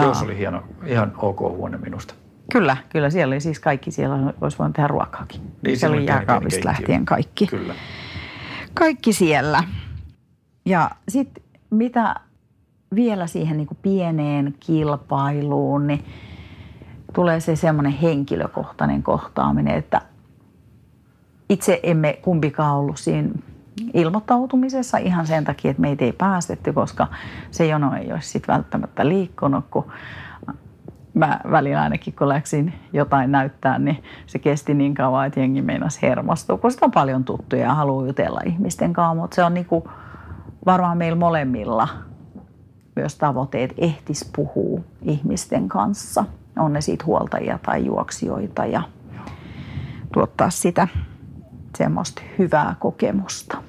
[0.00, 2.14] Se oli hieno, ihan ok huone minusta.
[2.52, 5.40] Kyllä, kyllä siellä oli siis kaikki, siellä olisi voinut tehdä ruokaakin.
[5.62, 7.46] Niin, siellä oli jääkaapista lähtien kaikki.
[7.46, 7.74] Kyllä.
[8.74, 9.64] Kaikki siellä.
[10.64, 12.14] Ja sitten mitä
[12.94, 16.04] vielä siihen niin kuin pieneen kilpailuun, niin
[17.14, 20.00] tulee se semmoinen henkilökohtainen kohtaaminen, että
[21.48, 23.30] itse emme kumpikaan ollut siinä
[23.94, 27.06] ilmoittautumisessa ihan sen takia, että meitä ei päästetty, koska
[27.50, 29.92] se jono ei olisi sitten välttämättä liikkunut, kun
[31.14, 36.02] mä välillä ainakin kun läksin jotain näyttää, niin se kesti niin kauan, että jengi meinasi
[36.02, 39.90] hermostua, kun sitä on paljon tuttuja ja haluaa jutella ihmisten kanssa, mutta se on niinku
[40.66, 41.88] varmaan meillä molemmilla
[42.96, 46.24] myös tavoite, että ehtis puhua ihmisten kanssa,
[46.58, 48.82] on ne siitä huoltajia tai juoksijoita ja
[50.12, 50.88] tuottaa sitä
[51.78, 53.65] semmoista hyvää kokemusta.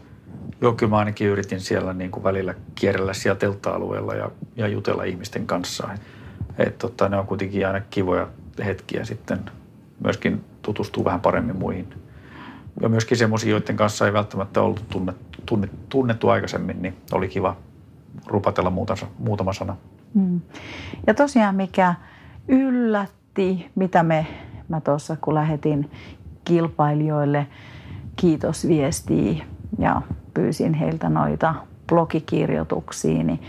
[0.62, 5.04] Joo, kyllä mä ainakin yritin siellä niin kuin välillä kierrellä siellä teltta-alueella ja, ja jutella
[5.04, 5.89] ihmisten kanssa.
[6.58, 8.28] Et, tota, ne on kuitenkin aina kivoja
[8.65, 9.39] hetkiä sitten
[10.04, 11.93] myöskin tutustua vähän paremmin muihin.
[12.82, 17.58] Ja myöskin semmoisia, joiden kanssa ei välttämättä ollut tunnettu, tunnettu, tunnettu aikaisemmin, niin oli kiva
[18.28, 19.78] rupatella muutama, muutama sana.
[20.13, 20.41] Mm.
[21.08, 21.96] Ja tosiaan mikä
[22.48, 24.28] yllätti, mitä me,
[24.70, 25.91] mä tuossa kun lähetin
[26.46, 27.48] kilpailijoille
[28.15, 29.46] kiitosviestiä
[29.80, 30.02] ja
[30.38, 31.56] pyysin heiltä noita
[31.88, 33.41] blogikirjoituksia, niin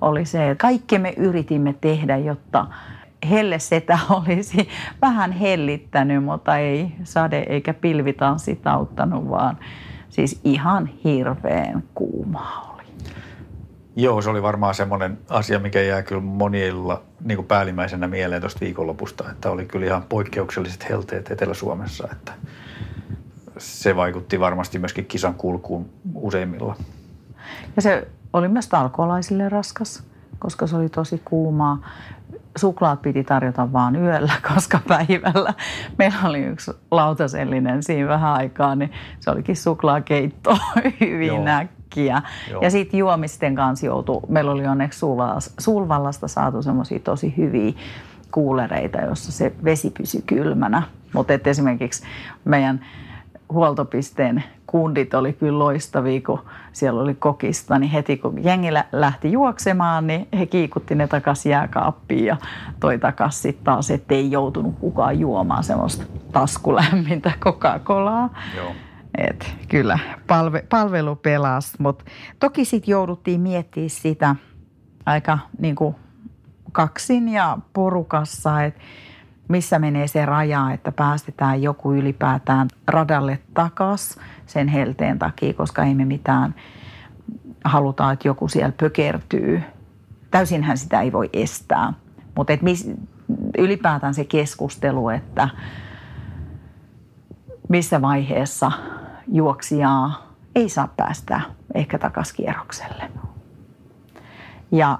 [0.00, 2.66] oli se, että kaikki me yritimme tehdä, jotta
[3.30, 4.68] helle setä olisi
[5.02, 9.58] vähän hellittänyt, mutta ei sade eikä pilvitanssit auttanut, vaan
[10.08, 12.70] siis ihan hirveän kuumaa
[13.96, 18.60] Joo, se oli varmaan semmoinen asia, mikä jää kyllä monilla niin kuin päällimmäisenä mieleen tuosta
[18.60, 22.32] viikonlopusta, että oli kyllä ihan poikkeukselliset helteet Etelä-Suomessa, että
[23.60, 26.76] se vaikutti varmasti myöskin kisan kulkuun useimmilla.
[27.76, 30.02] Ja se oli myös talkolaisille raskas,
[30.38, 31.88] koska se oli tosi kuumaa.
[32.56, 35.54] Suklaat piti tarjota vaan yöllä, koska päivällä
[35.98, 40.58] meillä oli yksi lautasellinen siinä vähän aikaa, niin se olikin suklaakeitto
[41.00, 42.22] hyvin Joo äkkiä.
[42.50, 42.62] Joo.
[42.62, 45.06] Ja sitten juomisten kanssa joutui, meillä oli onneksi
[45.58, 47.72] Sulvallasta saatu semmoisia tosi hyviä
[48.30, 50.82] kuulereita, jossa se vesi pysyi kylmänä.
[51.12, 52.02] Mutta esimerkiksi
[52.44, 52.80] meidän
[53.50, 56.40] huoltopisteen kundit oli kyllä loistavia, kun
[56.72, 62.24] siellä oli kokista, niin heti kun jengi lähti juoksemaan, niin he kiikutti ne takaisin jääkaappiin
[62.24, 62.36] ja
[62.80, 68.30] toi takaisin sitten taas, ettei joutunut kukaan juomaan semmoista taskulämmintä Coca-Colaa.
[68.56, 68.72] Joo.
[69.18, 72.04] Et kyllä palve, palvelu pelasi, mutta
[72.40, 74.36] toki sitten jouduttiin miettimään sitä
[75.06, 75.96] aika niin kuin
[76.72, 78.80] kaksin ja porukassa, että
[79.50, 85.94] missä menee se raja, että päästetään joku ylipäätään radalle takas sen helteen takia, koska ei
[85.94, 86.54] me mitään
[87.64, 89.62] halutaan, että joku siellä pökertyy.
[90.30, 91.92] Täysinhän sitä ei voi estää,
[92.36, 92.90] mutta et mis,
[93.58, 95.48] ylipäätään se keskustelu, että
[97.68, 98.72] missä vaiheessa
[99.32, 101.40] juoksijaa ei saa päästä
[101.74, 103.10] ehkä takaisin kierrokselle.
[104.72, 104.98] Ja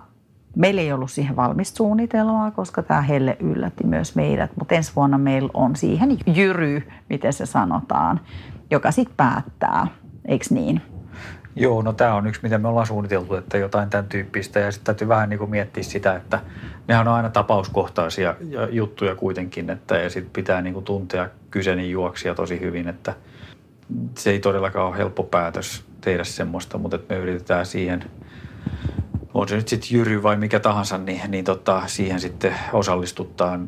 [0.57, 5.19] meillä ei ollut siihen valmista suunnitelmaa, koska tämä helle yllätti myös meidät, mutta ensi vuonna
[5.19, 8.21] meillä on siihen jyry, miten se sanotaan,
[8.71, 9.87] joka sitten päättää,
[10.25, 10.83] eikö niin?
[11.57, 14.61] Joo, no tämä on yksi, mitä me ollaan suunniteltu, että jotain tämän tyyppistä.
[14.61, 16.41] Ja sitten täytyy vähän niin kuin miettiä sitä, että
[16.89, 18.35] nehän on aina tapauskohtaisia
[18.71, 23.15] juttuja kuitenkin, että ja sitten pitää niin kuin tuntea kyseinen juoksija tosi hyvin, että
[24.19, 28.05] se ei todellakaan ole helppo päätös tehdä semmoista, mutta että me yritetään siihen,
[29.35, 33.59] on se nyt sitten Jyry vai mikä tahansa, niin, niin tota, siihen sitten osallistuttaa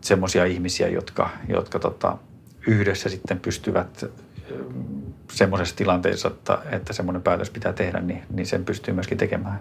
[0.00, 2.18] semmoisia ihmisiä, jotka, jotka tota,
[2.66, 4.04] yhdessä sitten pystyvät
[5.32, 9.60] semmoisessa tilanteessa, että, että semmoinen päätös pitää tehdä, niin, niin sen pystyy myöskin tekemään.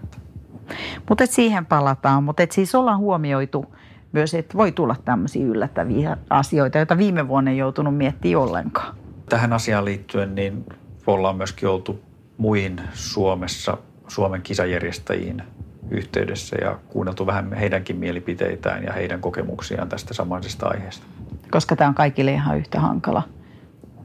[1.10, 3.66] Mutta siihen palataan, mutta siis ollaan huomioitu
[4.12, 8.96] myös, että voi tulla tämmöisiä yllättäviä asioita, joita viime vuonna ei joutunut miettimään ollenkaan.
[9.30, 10.66] Tähän asiaan liittyen niin
[11.08, 12.00] ollaan myöskin oltu
[12.38, 15.44] muihin Suomessa, Suomen kisajärjestäjiin
[15.90, 21.06] yhteydessä ja kuunneltu vähän heidänkin mielipiteitään ja heidän kokemuksiaan tästä samaisesta aiheesta.
[21.52, 23.24] Koska tämä on kaikille ihan yhtä hankala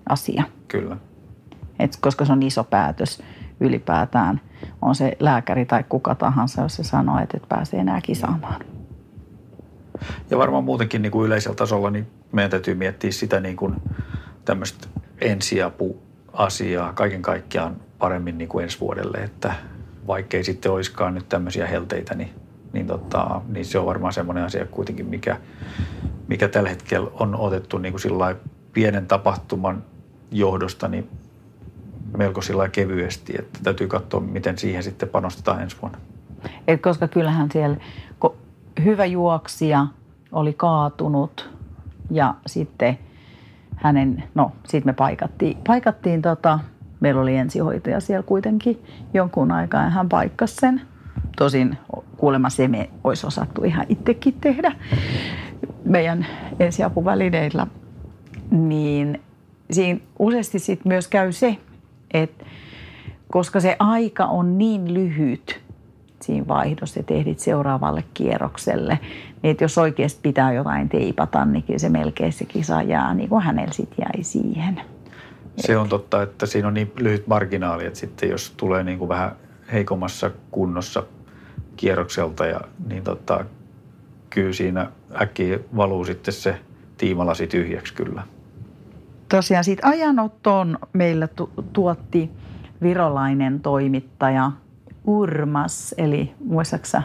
[0.09, 0.45] asia.
[0.69, 0.97] Kyllä.
[1.79, 3.23] Et koska se on iso päätös
[3.61, 4.41] ylipäätään,
[4.83, 8.65] on se lääkäri tai kuka tahansa, jos se sanoo, että et pääsee enää kisaamaan.
[10.31, 13.75] Ja varmaan muutenkin niin kuin yleisellä tasolla niin meidän täytyy miettiä sitä niin kuin
[14.45, 14.89] tämmöistä
[15.21, 19.55] ensiapuasiaa kaiken kaikkiaan paremmin niin kuin ensi vuodelle, että
[20.07, 22.31] vaikkei sitten olisikaan nyt tämmöisiä helteitä, niin,
[22.73, 25.37] niin, tota, niin se on varmaan semmoinen asia kuitenkin, mikä,
[26.29, 28.37] mikä tällä hetkellä on otettu niin kuin
[28.73, 29.85] pienen tapahtuman
[30.31, 31.09] johdosta niin
[32.17, 35.99] melko sillä kevyesti, että täytyy katsoa, miten siihen sitten panostetaan ensi vuonna.
[36.69, 37.77] Et koska kyllähän siellä
[38.85, 39.87] hyvä juoksija
[40.33, 41.51] oli kaatunut
[42.11, 42.99] ja sitten
[43.77, 46.59] hänen, no sitten me paikattiin, paikattiin tota,
[47.03, 48.83] meillä oli ensihoitaja siellä kuitenkin
[49.15, 50.81] jonkun aikaa ja hän paikkasi sen.
[51.37, 51.79] Tosin
[52.17, 54.73] kuulemma se me olisi osattu ihan itsekin tehdä
[55.85, 56.27] meidän
[56.61, 57.67] ensiapuvälineillä.
[58.51, 59.21] Niin
[59.71, 61.57] siinä useasti sitten myös käy se,
[62.15, 62.45] että
[63.33, 65.61] koska se aika on niin lyhyt
[66.21, 68.99] siinä vaihdossa, että ehdit seuraavalle kierrokselle,
[69.43, 73.29] niin että jos oikeasti pitää jotain teipata, niin kyllä se melkein se kisa jää, niin
[73.29, 74.81] kuin hänellä sitten jäi siihen.
[75.57, 79.09] Se on totta, että siinä on niin lyhyt marginaali, että sitten jos tulee niin kuin
[79.09, 79.33] vähän
[79.73, 81.03] heikommassa kunnossa
[81.77, 83.45] kierrokselta, ja, niin tota,
[84.31, 86.61] kyllä siinä äkkiä valuu sitten se
[86.99, 88.23] tiimalasi tyhjäksi kyllä.
[89.29, 92.31] Tosiaan siitä ajanottoon meillä tu- tuotti
[92.83, 94.53] virolainen toimittaja
[95.05, 97.03] Urmas, eli muistaksä?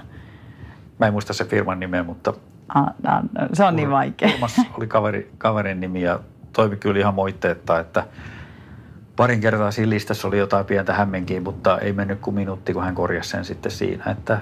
[0.99, 2.33] Mä en muista se firman nimeä, mutta...
[2.67, 4.29] Ah, no, se on Ur- niin vaikea.
[4.33, 6.19] Urmas oli kaveri, kaverin nimi ja
[6.53, 8.03] toimi kyllä ihan moitteetta, että
[9.17, 12.95] parin kertaa siinä listassa oli jotain pientä hämmenkiä, mutta ei mennyt kuin minuutti, kun hän
[12.95, 14.39] korjasi sen sitten siinä, että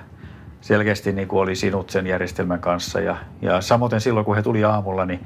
[0.61, 2.99] selkeästi niin kuin oli sinut sen järjestelmän kanssa.
[2.99, 5.25] Ja, ja samoin silloin, kun he tuli aamulla, niin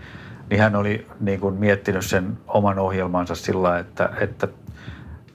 [0.49, 4.47] niin hän oli niin kuin miettinyt sen oman ohjelmansa sillä, että, että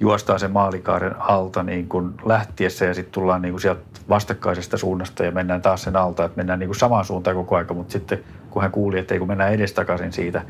[0.00, 5.24] juostaan sen maalikaaren alta niin kuin lähtiessä ja sitten tullaan niin kuin sieltä vastakkaisesta suunnasta
[5.24, 8.24] ja mennään taas sen alta, että mennään niin kuin samaan suuntaan koko aika, mutta sitten
[8.50, 10.42] kun hän kuuli, että ei kun mennään edestakaisin siitä,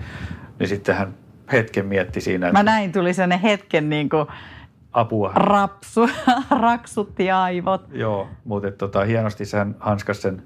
[0.59, 1.14] niin sitten hän
[1.52, 2.52] hetken mietti siinä.
[2.52, 4.26] Mä näin tuli sellainen hetken niin kuin
[4.92, 5.33] apua.
[5.35, 6.09] Rapsu,
[6.61, 7.83] raksutti aivot.
[7.92, 10.42] Joo, mutta tota, hienosti hän hanskas sen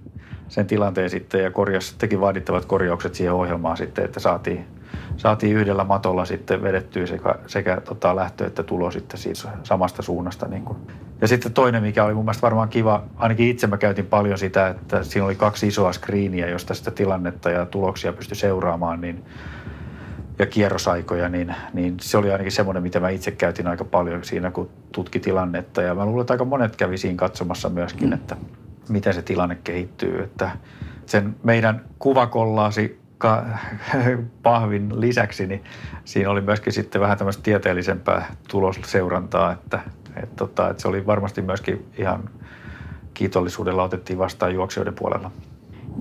[0.48, 4.66] sen tilanteen sitten ja korjas, teki vaadittavat korjaukset siihen ohjelmaan sitten, että saatiin,
[5.16, 10.48] saatiin yhdellä matolla sitten vedettyä sekä, sekä tota lähtö että tulo sitten siitä samasta suunnasta.
[10.48, 10.78] Niin kuin.
[11.20, 14.68] Ja sitten toinen, mikä oli mun mielestä varmaan kiva, ainakin itse mä käytin paljon sitä,
[14.68, 19.24] että siinä oli kaksi isoa screeniä, josta sitä tilannetta ja tuloksia pystyi seuraamaan, niin
[20.38, 24.50] ja kierrosaikoja, niin, niin se oli ainakin semmoinen, mitä mä itse käytin aika paljon siinä,
[24.50, 25.82] kun tutki tilannetta.
[25.82, 28.12] Ja mä luulen, että aika monet kävi siinä katsomassa myöskin, mm.
[28.12, 28.36] että
[28.88, 30.22] miten se tilanne kehittyy.
[30.22, 30.50] Että
[31.06, 33.00] sen meidän kuvakollaasi
[34.42, 35.64] pahvin lisäksi, niin
[36.04, 39.80] siinä oli myöskin sitten vähän tämmöistä tieteellisempää tulosseurantaa, että,
[40.16, 42.30] että, tota, että se oli varmasti myöskin ihan
[43.14, 45.30] kiitollisuudella otettiin vastaan juoksijoiden puolella.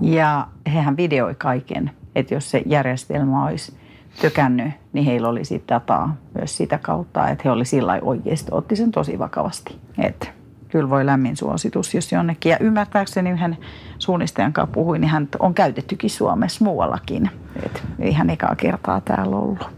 [0.02, 3.72] Ja hehän videoi kaiken, että jos se järjestelmä olisi
[4.20, 8.76] tökännyt, niin heillä oli sitten dataa myös sitä kautta, että he oli sillä oikeasti, otti
[8.76, 9.76] sen tosi vakavasti.
[9.98, 10.28] Että
[10.68, 12.50] kyllä voi lämmin suositus, jos jonnekin.
[12.50, 13.56] Ja ymmärtääkseni yhden
[13.98, 17.30] suunnistajan kanssa puhuin, niin hän on käytettykin Suomessa muuallakin.
[17.66, 19.70] Et ihan ekaa kertaa täällä ollut.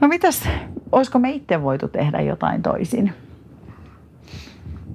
[0.00, 0.48] No mitäs,
[0.92, 3.12] olisiko me itse voitu tehdä jotain toisin?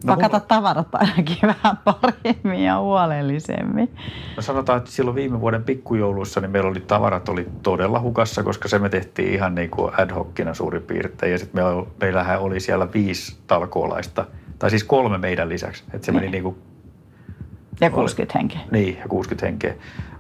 [0.06, 0.46] No, Pakata mulla...
[0.48, 3.96] tavarat ainakin vähän paremmin ja huolellisemmin.
[4.36, 8.68] No sanotaan, että silloin viime vuoden pikkujouluissa niin meillä oli tavarat oli todella hukassa, koska
[8.68, 11.32] se me tehtiin ihan niin kuin ad hocina suurin piirtein.
[11.32, 14.26] Ja sitten meillä, meillähän oli siellä viisi talkoolaista–
[14.62, 15.84] tai siis kolme meidän lisäksi.
[15.94, 16.56] Että se meni niin kuin,
[17.82, 18.60] ja 60 henkeä.
[18.72, 19.74] Niin, ja 60 henkeä.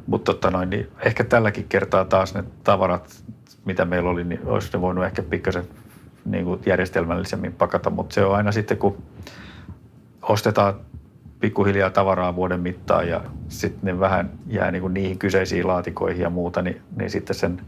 [0.07, 3.23] Mutta tota noin, niin ehkä tälläkin kertaa taas ne tavarat,
[3.65, 5.63] mitä meillä oli, niin olisi ne voinut ehkä pikkasen
[6.25, 7.89] niin kuin järjestelmällisemmin pakata.
[7.89, 9.03] Mutta se on aina sitten, kun
[10.21, 10.73] ostetaan
[11.39, 16.29] pikkuhiljaa tavaraa vuoden mittaan ja sitten ne vähän jää niin kuin niihin kyseisiin laatikoihin ja
[16.29, 17.61] muuta, niin, niin sitten sen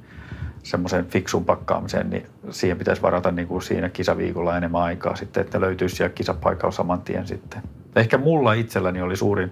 [0.64, 5.62] semmoisen fiksun pakkaamiseen, niin siihen pitäisi varata niin kuin siinä kisaviikolla enemmän aikaa sitten, että
[5.62, 7.62] löytyisi siellä kisapaikalla saman tien sitten.
[7.96, 9.52] Ehkä mulla itselläni oli suurin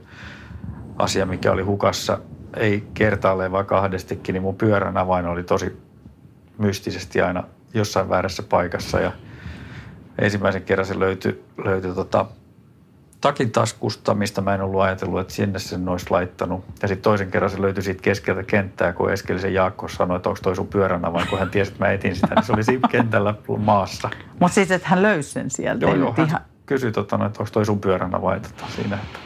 [0.98, 2.20] asia, mikä oli hukassa,
[2.58, 5.78] ei kertaalleen vaan kahdestikin, niin mun pyörän avain oli tosi
[6.58, 9.12] mystisesti aina jossain väärässä paikassa ja
[10.20, 12.26] ensimmäisen kerran se löytyi, löytyi tota,
[13.22, 16.66] takin taskusta, mistä mä en ollut ajatellut, että sinne sen olisi laittanut.
[16.82, 20.40] Ja sitten toisen kerran se löytyi siitä keskeltä kenttää, kun Eskelisen Jaakko sanoi, että onko
[20.44, 22.88] toi sun pyörän avain, kun hän tiesi, että mä etin sitä, niin se oli siinä
[22.92, 24.10] kentällä maassa.
[24.40, 25.86] Mutta siis, että hän löysi sen sieltä.
[25.86, 26.42] Joo, joo, hän ihan...
[26.66, 28.96] kysyi, tota, että onko toi sun pyörän avain tota, siinä.
[28.96, 29.20] Että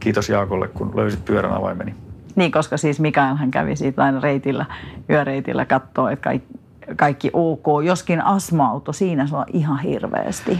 [0.00, 1.94] kiitos Jaakolle, kun löysit pyörän avaimeni.
[2.36, 4.66] Niin, koska siis Mikael hän kävi siitä aina reitillä,
[5.10, 6.48] yöreitillä katsoo, että kaikki,
[6.96, 7.66] kaikki ok.
[7.84, 10.58] Joskin asma-auto, siinä on ihan hirveästi.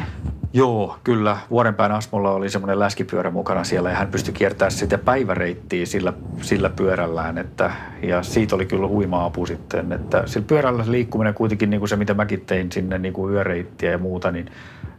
[0.53, 1.37] Joo, kyllä.
[1.51, 6.71] Vuodenpään Asmolla oli semmoinen läskipyörä mukana siellä ja hän pystyi kiertämään sitä päiväreittiä sillä, sillä
[6.71, 7.39] pyörällään.
[7.39, 7.71] Että,
[8.03, 9.93] ja siitä oli kyllä huima apu sitten.
[9.93, 13.91] Että sillä pyörällä liikkuminen kuitenkin niin kuin se, mitä mäkin tein sinne niin kuin yöreittiä
[13.91, 14.51] ja muuta, niin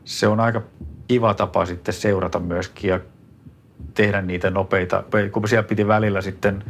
[0.06, 0.62] se on aika
[1.08, 3.00] kiva tapa sitten seurata myöskin ja
[3.94, 6.64] tehdä niitä nopeita, kun siellä piti välillä sitten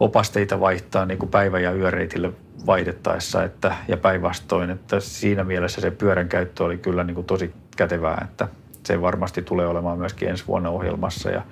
[0.00, 2.32] opasteita vaihtaa niin kuin päivä- ja yöreitille
[2.66, 7.54] vaihdettaessa että, ja päinvastoin, että siinä mielessä se pyörän käyttö oli kyllä niin kuin tosi
[7.76, 8.48] kätevää, että
[8.86, 11.28] se varmasti tulee olemaan myöskin ensi vuonna ohjelmassa.
[11.30, 11.42] Ja, ja,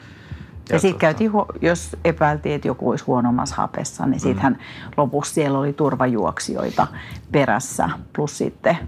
[0.70, 1.00] ja sitten tota...
[1.00, 4.92] käytiin, jos epäiltiin, että joku olisi huonommassa hapessa, niin sittenhän mm.
[4.96, 6.86] lopussa siellä oli turvajuoksijoita
[7.32, 8.78] perässä, plus sitten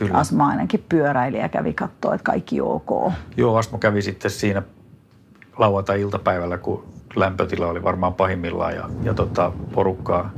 [0.00, 0.18] Kyllä.
[0.18, 3.12] Asma ainakin pyöräilijä kävi katsoa, että kaikki ok.
[3.36, 4.62] Joo, Asmo kävi sitten siinä
[5.58, 6.84] lauantai-iltapäivällä, kun
[7.16, 10.30] lämpötila oli varmaan pahimmillaan ja, ja tota, porukkaa,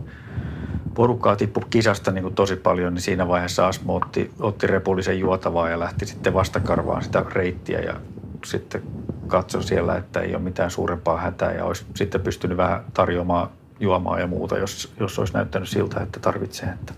[0.94, 5.68] porukkaa tippui kisasta niin kuin tosi paljon, niin siinä vaiheessa Asmo otti, otti repullisen juotavaa
[5.68, 8.00] ja lähti sitten vastakarvaan sitä reittiä ja
[8.44, 8.82] sitten
[9.26, 13.48] katsoi siellä, että ei ole mitään suurempaa hätää ja olisi sitten pystynyt vähän tarjoamaan
[13.80, 16.68] juomaa ja muuta, jos, jos olisi näyttänyt siltä, että tarvitsee.
[16.68, 16.94] Että,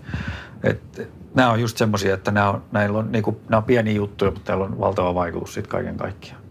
[0.63, 1.01] että
[1.35, 4.31] nämä on just semmoisia, että nämä on, näillä on, niin kuin, nämä on pieniä juttuja,
[4.31, 6.41] mutta täällä on valtava vaikutus sitten kaiken kaikkiaan.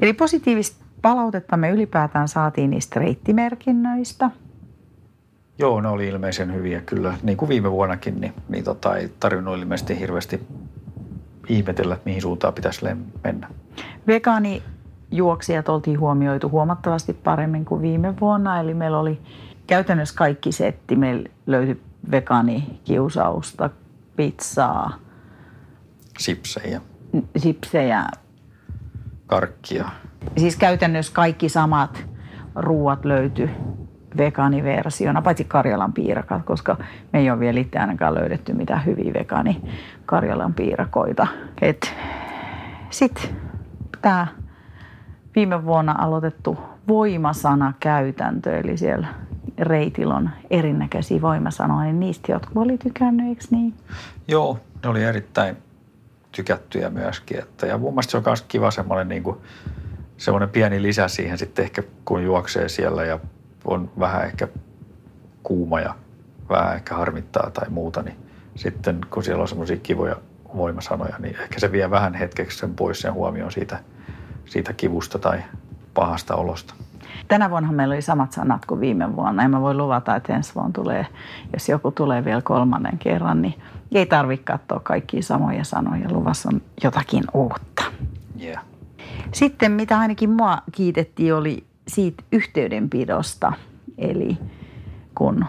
[0.00, 4.30] Eli positiivista palautetta me ylipäätään saatiin niistä reittimerkinnöistä.
[5.58, 7.14] Joo, ne oli ilmeisen hyviä kyllä.
[7.22, 10.46] Niin kuin viime vuonnakin, niin, niin tota, ei tarvinnut ilmeisesti hirveästi
[11.48, 12.86] ihmetellä, että mihin suuntaan pitäisi
[13.24, 13.48] mennä.
[14.06, 18.60] Vegaanijuoksijat oltiin huomioitu huomattavasti paremmin kuin viime vuonna.
[18.60, 19.20] Eli meillä oli
[19.66, 20.96] käytännössä kaikki setti.
[20.96, 23.70] Meillä löytyi vegaanikiusausta,
[24.16, 24.98] pizzaa.
[26.18, 26.80] Sipsejä.
[27.36, 28.04] Sipsejä.
[29.26, 29.88] Karkkia
[30.36, 32.04] Siis käytännössä kaikki samat
[32.54, 33.50] ruuat löytyy
[34.16, 36.76] vegaaniversiona, paitsi Karjalan piirakat, koska
[37.12, 39.60] me ei ole vielä itse ainakaan löydetty mitään hyviä vegaani
[40.06, 41.26] Karjalan piirakoita.
[42.90, 43.30] Sitten
[44.02, 44.26] tämä
[45.34, 49.06] viime vuonna aloitettu voimasana käytäntö, eli siellä
[49.58, 53.74] reitillä on erinäköisiä voimasanoja, niin niistä jotkut oli tykännyt, eikö niin?
[54.28, 55.56] Joo, ne oli erittäin
[56.32, 57.38] tykättyjä myöskin.
[57.38, 59.36] Että, ja mun mielestä se on myös kiva semmoinen niin kuin
[60.16, 63.18] semmoinen pieni lisä siihen sitten ehkä, kun juoksee siellä ja
[63.64, 64.48] on vähän ehkä
[65.42, 65.94] kuuma ja
[66.48, 68.16] vähän ehkä harmittaa tai muuta, niin
[68.56, 70.16] sitten kun siellä on semmoisia kivoja
[70.56, 73.78] voimasanoja, niin ehkä se vie vähän hetkeksi sen pois sen huomioon siitä,
[74.44, 75.42] siitä kivusta tai
[75.94, 76.74] pahasta olosta.
[77.28, 79.42] Tänä vuonna meillä oli samat sanat kuin viime vuonna.
[79.42, 81.06] En mä voi luvata, että ensi vuonna tulee,
[81.52, 83.54] jos joku tulee vielä kolmannen kerran, niin
[83.92, 86.12] ei tarvitse katsoa kaikkia samoja sanoja.
[86.12, 87.84] Luvassa on jotakin uutta.
[88.42, 88.64] Yeah.
[89.32, 93.52] Sitten mitä ainakin mua kiitettiin oli siitä yhteydenpidosta.
[93.98, 94.38] Eli
[95.14, 95.44] kun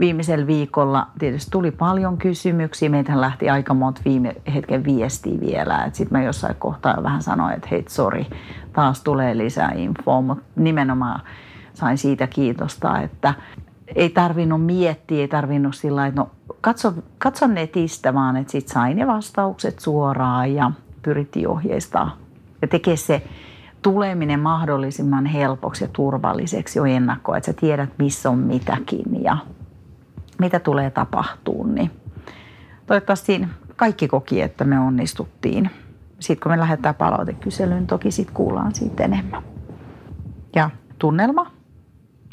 [0.00, 2.88] viimeisellä viikolla tietysti tuli paljon kysymyksiä.
[2.88, 5.90] Meitä lähti aika monta viime hetken viestiä vielä.
[5.92, 8.26] Sitten mä jossain kohtaa vähän sanoin, että hei, sori,
[8.72, 10.20] taas tulee lisää infoa.
[10.20, 11.20] Mutta nimenomaan
[11.74, 13.34] sain siitä kiitosta, että
[13.94, 18.96] ei tarvinnut miettiä, ei tarvinnut sillä että no katso, katso netistä, vaan että sitten sain
[18.96, 20.70] ne vastaukset suoraan ja
[21.02, 22.16] pyrittiin ohjeistaa
[22.62, 23.22] ja tekee se
[23.82, 29.36] tuleminen mahdollisimman helpoksi ja turvalliseksi jo ennakkoon, että sä tiedät, missä on mitäkin ja
[30.38, 31.74] mitä tulee tapahtuun.
[31.74, 31.90] Niin
[32.86, 35.70] toivottavasti kaikki koki, että me onnistuttiin.
[36.20, 39.42] Sitten kun me lähdetään palautekyselyyn, toki sitten kuullaan siitä enemmän.
[40.56, 41.50] Ja tunnelma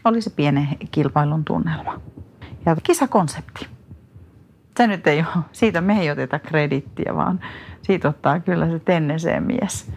[0.06, 2.02] oli se pienen kilpailun tunnelma.
[2.66, 3.68] Ja kisakonsepti.
[4.78, 7.40] Se nyt ei ole, siitä me ei oteta kredittiä, vaan
[7.82, 9.92] siitä ottaa kyllä se Tenneseen mies.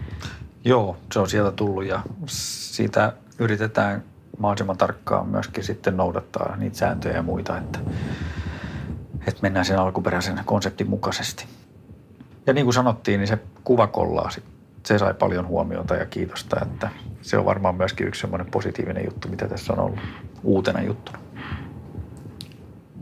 [0.68, 4.02] Joo, se on sieltä tullut ja siitä yritetään
[4.38, 7.78] mahdollisimman tarkkaan myöskin sitten noudattaa niitä sääntöjä ja muita, että,
[9.26, 11.46] että mennään sen alkuperäisen konseptin mukaisesti.
[12.46, 14.42] Ja niin kuin sanottiin, niin se kuvakollaasi,
[14.86, 16.88] se sai paljon huomiota ja kiitosta, että
[17.22, 19.98] se on varmaan myöskin yksi semmoinen positiivinen juttu, mitä tässä on ollut
[20.42, 21.18] uutena juttuna.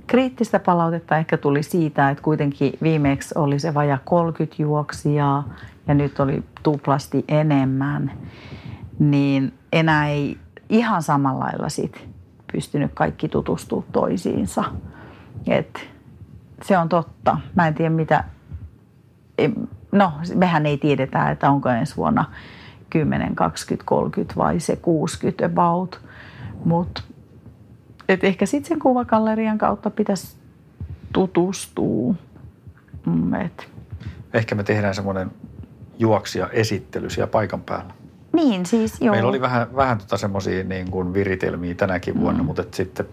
[0.06, 5.48] kriittistä palautetta ehkä tuli siitä, että kuitenkin viimeksi oli se vaja 30 juoksijaa
[5.88, 8.12] ja nyt oli tuplasti enemmän,
[8.98, 12.08] niin enää ei ihan samalla lailla sit
[12.52, 14.64] pystynyt kaikki tutustumaan toisiinsa.
[15.46, 15.88] Et
[16.62, 17.38] se on totta.
[17.54, 18.24] Mä en tiedä mitä,
[19.92, 22.24] no mehän ei tiedetä, että onko ensi vuonna
[22.90, 26.00] 10, 20, 30 vai se 60 about.
[26.64, 27.02] Mutta
[28.08, 30.36] ehkä sitten sen kuvakallerian kautta pitäisi
[31.12, 32.14] tutustua.
[33.06, 33.70] Mm, et.
[34.34, 35.30] Ehkä me tehdään semmoinen
[35.98, 37.94] juoksija esittely siellä paikan päällä.
[38.32, 39.14] Niin siis joo.
[39.14, 42.46] Meillä oli vähän, vähän tota semmoisia niin kuin viritelmiä tänäkin vuonna, mm.
[42.46, 43.06] mutta sitten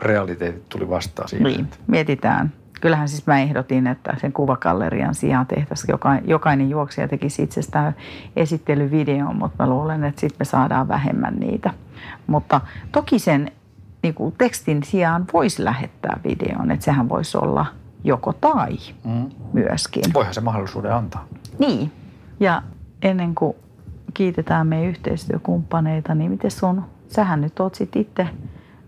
[0.00, 1.48] realiteetit tuli vastaan siinä.
[1.48, 2.52] Niin, mietitään.
[2.80, 7.94] Kyllähän siis mä ehdotin, että sen kuvakallerian sijaan tehtäisiin, jokainen, jokainen juoksija tekisi itsestään
[8.36, 11.74] esittelyvideon, mutta mä luulen, että sitten me saadaan vähemmän niitä.
[12.26, 12.60] Mutta
[12.92, 13.52] toki sen
[14.02, 17.66] niin kuin tekstin sijaan voisi lähettää videon, että sehän voisi olla
[18.04, 19.30] joko tai mm.
[19.52, 20.04] myöskin.
[20.14, 21.26] Voihan se mahdollisuuden antaa.
[21.58, 21.92] Niin,
[22.40, 22.62] ja
[23.02, 23.56] ennen kuin
[24.14, 28.28] kiitetään meidän yhteistyökumppaneita, niin miten sun, sähän nyt oot sit itse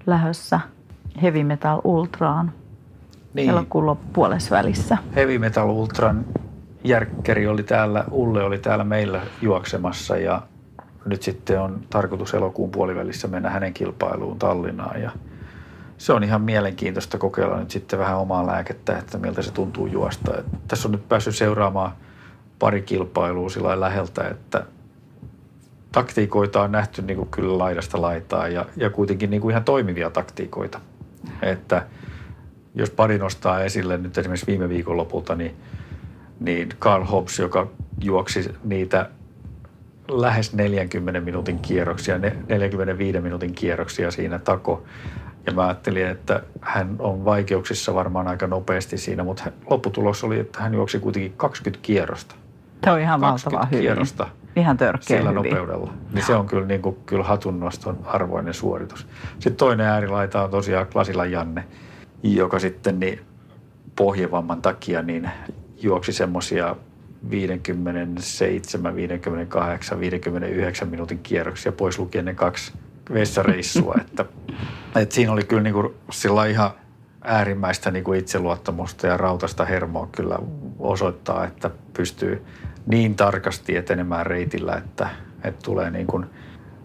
[0.07, 0.61] lähössä
[1.23, 2.53] Heavy Metal Ultraan
[3.35, 3.51] niin.
[3.51, 4.99] elokuun puolessa välissä.
[5.14, 6.25] Heavy Metal Ultran
[6.85, 10.43] Järkkeri oli täällä, Ulle oli täällä meillä juoksemassa ja
[11.05, 15.11] nyt sitten on tarkoitus elokuun puolivälissä mennä hänen kilpailuun Tallinnaan ja
[15.99, 20.39] se on ihan mielenkiintoista kokeilla nyt sitten vähän omaa lääkettä, että miltä se tuntuu juosta.
[20.39, 21.93] Että tässä on nyt päässyt seuraamaan
[22.61, 24.64] pari kilpailua sillä läheltä, että
[25.92, 30.11] taktiikoita on nähty niin kuin kyllä laidasta laitaa ja, ja kuitenkin niin kuin ihan toimivia
[30.11, 30.80] taktiikoita.
[31.42, 31.86] Että
[32.74, 35.56] jos pari nostaa esille nyt esimerkiksi viime viikon lopulta, niin,
[36.40, 39.11] niin Carl Hobbs, joka juoksi niitä
[40.08, 44.84] lähes 40 minuutin kierroksia, 45 minuutin kierroksia siinä tako.
[45.46, 50.61] Ja mä ajattelin, että hän on vaikeuksissa varmaan aika nopeasti siinä, mutta lopputulos oli, että
[50.62, 52.34] hän juoksi kuitenkin 20 kierrosta.
[52.87, 53.81] On ihan valtava hyvin.
[53.81, 54.26] kierrosta
[54.57, 55.51] ihan törkeä sillä hyvin.
[55.51, 55.93] nopeudella.
[56.12, 59.07] Niin se on kyllä, niin kuin, kyllä hatunnoston arvoinen suoritus.
[59.33, 61.64] Sitten toinen äärilaita on tosiaan Klasila Janne,
[62.22, 63.20] joka sitten niin
[63.97, 65.31] pohjevamman takia niin
[65.83, 66.76] juoksi semmoisia
[67.31, 72.72] 57, 58, 59 minuutin kierroksia pois lukien ne kaksi
[73.12, 73.95] vessareissua.
[74.01, 74.24] että,
[74.97, 76.70] että siinä oli kyllä niin kuin sillä ihan
[77.24, 80.39] äärimmäistä niin kuin itseluottamusta ja rautasta hermoa kyllä
[80.78, 82.45] osoittaa, että pystyy
[82.87, 85.09] niin tarkasti etenemään reitillä, että,
[85.45, 86.26] että tulee niin kuin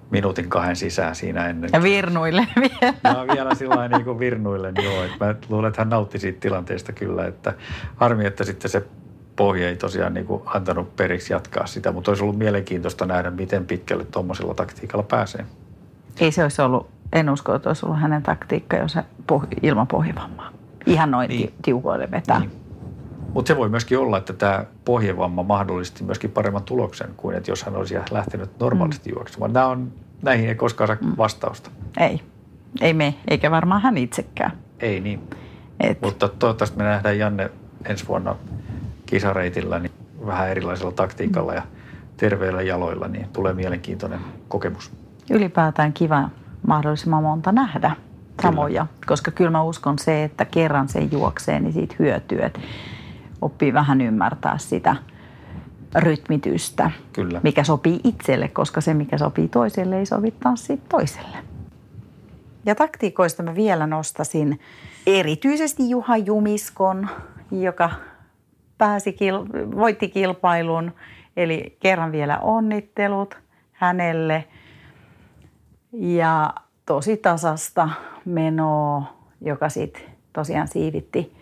[0.10, 1.70] minuutin kahden sisään siinä ennen.
[1.74, 2.94] Ja virnuille vielä.
[3.04, 5.04] Ja vielä sillä niin kuin virnuille, niin joo.
[5.04, 7.26] Että mä luulen, että hän nautti siitä tilanteesta kyllä.
[7.26, 7.54] Että
[7.96, 8.84] harmi, että sitten se
[9.36, 13.66] pohja ei tosiaan niin kuin antanut periksi jatkaa sitä, mutta olisi ollut mielenkiintoista nähdä, miten
[13.66, 15.46] pitkälle tuommoisella taktiikalla pääsee.
[16.20, 18.98] Ei se olisi ollut, en usko, että olisi ollut hänen taktiikka, jos
[19.62, 20.52] ilman pohjavammaa.
[20.86, 21.54] Ihan noin niin.
[21.62, 22.40] tiukoille vetää.
[22.40, 22.65] Niin.
[23.36, 27.64] Mutta se voi myöskin olla, että tämä pohjevamma mahdollisti myöskin paremman tuloksen kuin että jos
[27.64, 29.16] hän olisi lähtenyt normaalisti mm.
[29.16, 29.54] juoksemaan.
[29.54, 31.14] Nämä on, näihin ei koskaan saa mm.
[31.18, 31.70] vastausta.
[31.98, 32.22] Ei.
[32.82, 34.52] Ei me, eikä varmaan hän itsekään.
[34.80, 35.22] Ei niin.
[35.80, 36.02] Et.
[36.02, 37.52] Mutta toivottavasti me nähdään Janne
[37.86, 38.36] ensi vuonna
[39.06, 39.92] kisareitillä niin
[40.26, 41.56] vähän erilaisella taktiikalla mm.
[41.56, 41.64] ja
[42.18, 44.92] terveillä jaloilla, niin tulee mielenkiintoinen kokemus.
[45.30, 46.30] Ylipäätään kiva
[46.68, 47.92] mahdollisimman monta nähdä
[48.42, 49.06] samoja, kyllä.
[49.06, 52.60] koska kyllä mä uskon se, että kerran sen juoksee, niin siitä hyötyy, että
[53.42, 54.96] oppii vähän ymmärtää sitä
[55.96, 57.40] rytmitystä, kyllä.
[57.44, 61.38] mikä sopii itselle, koska se, mikä sopii toiselle, ei sovi taas siitä toiselle.
[62.66, 64.60] Ja taktiikoista mä vielä nostasin
[65.08, 67.10] erityisesti Juha Jumiskon,
[67.52, 67.92] joka
[68.78, 70.92] pääsi kil- voitti kilpailun.
[71.38, 73.38] Eli kerran vielä onnittelut
[73.72, 74.46] hänelle.
[75.92, 76.54] Ja
[76.86, 77.90] tosi tasasta
[78.26, 79.04] menoa,
[79.42, 81.35] joka sitten tosiaan siivitti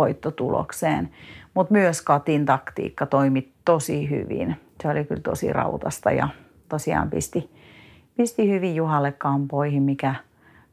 [0.00, 1.10] voittotulokseen.
[1.54, 4.56] Mutta myös Katin taktiikka toimi tosi hyvin.
[4.82, 6.28] Se oli kyllä tosi rautasta ja
[6.68, 7.50] tosiaan pisti,
[8.16, 10.14] pisti hyvin Juhalle kampoihin, mikä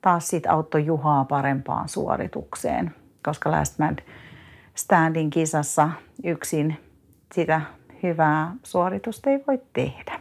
[0.01, 2.95] taas sitten auttoi Juhaa parempaan suoritukseen.
[3.23, 3.97] Koska Last Man
[4.75, 5.89] Standin kisassa
[6.23, 6.78] yksin
[7.34, 7.61] sitä
[8.03, 10.19] hyvää suoritusta ei voi tehdä.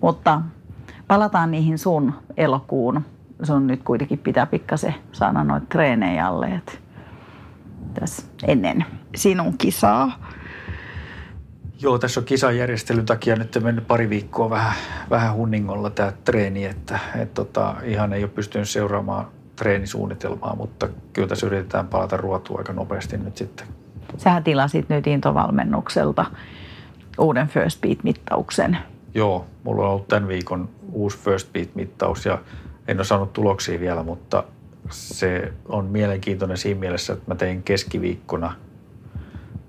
[0.00, 0.42] Mutta
[1.08, 3.04] palataan niihin sun elokuun.
[3.42, 6.72] Sun nyt kuitenkin pitää pikkasen saada noita treenejä alle, että
[8.00, 8.84] tässä ennen
[9.16, 10.28] sinun kisaa.
[11.80, 14.72] Joo, tässä on kisajärjestelyn takia nyt mennyt pari viikkoa vähän,
[15.10, 19.26] vähän hunningolla tämä treeni, että et tota, ihan ei ole pystynyt seuraamaan
[19.56, 23.66] treenisuunnitelmaa, mutta kyllä tässä yritetään palata ruotua aika nopeasti nyt sitten.
[24.16, 26.26] Sähän tilasit nyt intovalmennukselta
[27.18, 28.76] uuden First Beat-mittauksen.
[29.14, 32.38] Joo, mulla on ollut tämän viikon uusi First Beat-mittaus ja
[32.88, 34.44] en ole saanut tuloksia vielä, mutta
[34.90, 38.54] se on mielenkiintoinen siinä mielessä, että mä tein keskiviikkona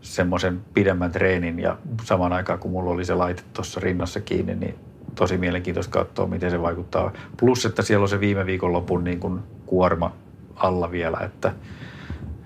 [0.01, 4.75] semmoisen pidemmän treenin ja samaan aikaan kun mulla oli se laite tuossa rinnassa kiinni, niin
[5.15, 7.11] tosi mielenkiintoista katsoa, miten se vaikuttaa.
[7.37, 10.11] Plus, että siellä on se viime viikonlopun niin kuin kuorma
[10.55, 11.53] alla vielä, että,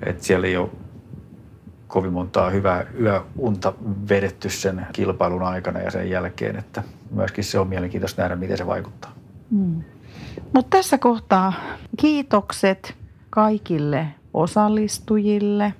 [0.05, 0.69] että siellä ei ole
[1.87, 3.73] kovin montaa hyvää yöunta
[4.09, 8.67] vedetty sen kilpailun aikana ja sen jälkeen, että myöskin se on mielenkiintoista nähdä, miten se
[8.67, 9.13] vaikuttaa.
[9.51, 9.83] Mm.
[10.53, 11.53] Mutta tässä kohtaa
[11.97, 12.95] kiitokset
[13.29, 15.73] kaikille osallistujille,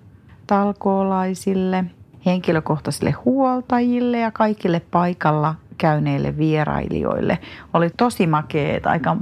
[0.48, 1.86] talkoolaisille,
[2.26, 7.40] henkilökohtaisille huoltajille ja kaikille paikalla käyneille vierailijoille.
[7.74, 9.18] Oli tosi makeet, aika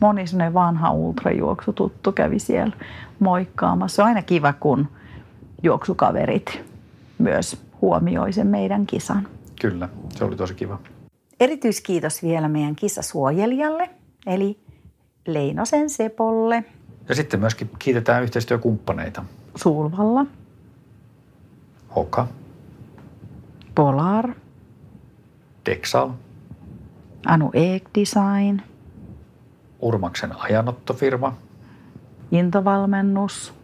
[0.00, 0.24] moni
[0.54, 2.76] vanha ultrajuoksututtu kävi siellä
[3.18, 3.96] moikkaamassa.
[3.96, 4.88] Se on aina kiva, kun
[5.62, 6.62] juoksukaverit
[7.18, 9.28] myös huomioi sen meidän kisan.
[9.60, 10.78] Kyllä, se oli tosi kiva.
[11.40, 13.90] Erityiskiitos vielä meidän kisasuojelijalle,
[14.26, 14.63] eli
[15.26, 16.64] Leinosen Sepolle.
[17.08, 19.24] Ja sitten myöskin kiitetään yhteistyökumppaneita.
[19.56, 20.26] Sulvalla.
[21.96, 22.26] Hoka.
[23.74, 24.34] Polar.
[25.66, 26.10] Dexal.
[27.26, 28.60] Anu Eek Design.
[29.80, 31.36] Urmaksen ajanottofirma.
[32.30, 33.54] Intovalmennus.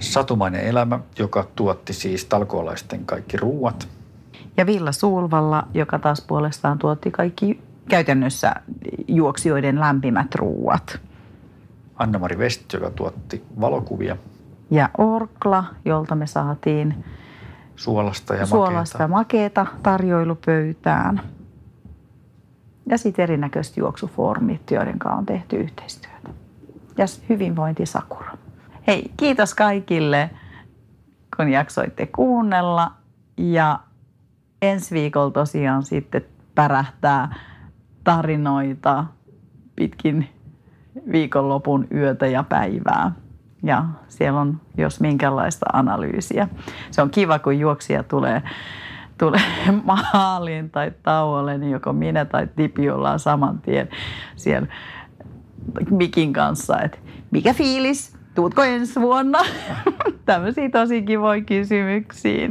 [0.00, 3.88] Satumainen elämä, joka tuotti siis talkoolaisten kaikki ruuat.
[4.56, 8.54] Ja Villa Suulvalla, joka taas puolestaan tuotti kaikki käytännössä
[9.08, 11.00] juoksijoiden lämpimät ruuat.
[11.96, 14.16] Anna-Mari West, joka tuotti valokuvia.
[14.70, 17.04] Ja Orkla, jolta me saatiin
[17.76, 19.66] suolasta ja suolasta makeeta.
[19.82, 21.20] tarjoilupöytään.
[22.86, 26.30] Ja sitten erinäköiset juoksufoorumit, joiden kanssa on tehty yhteistyötä.
[26.98, 28.32] Ja hyvinvointi Sakura.
[28.86, 30.30] Hei, kiitos kaikille,
[31.36, 32.92] kun jaksoitte kuunnella.
[33.36, 33.80] Ja
[34.62, 36.24] ensi viikolla tosiaan sitten
[36.54, 37.34] pärähtää
[38.16, 39.04] tarinoita
[39.76, 40.28] pitkin
[41.12, 43.12] viikonlopun yötä ja päivää.
[43.62, 46.48] Ja siellä on jos minkälaista analyysiä.
[46.90, 48.42] Se on kiva, kun juoksija tulee,
[49.18, 49.40] tulee
[50.12, 53.88] maaliin tai tauolle, niin joko minä tai Tipi ollaan saman tien
[54.36, 54.68] siellä
[55.90, 56.98] mikin kanssa, että
[57.30, 59.38] mikä fiilis, tuutko ensi vuonna?
[60.26, 62.48] Tämmöisiä tosi kivoja kysymyksiä.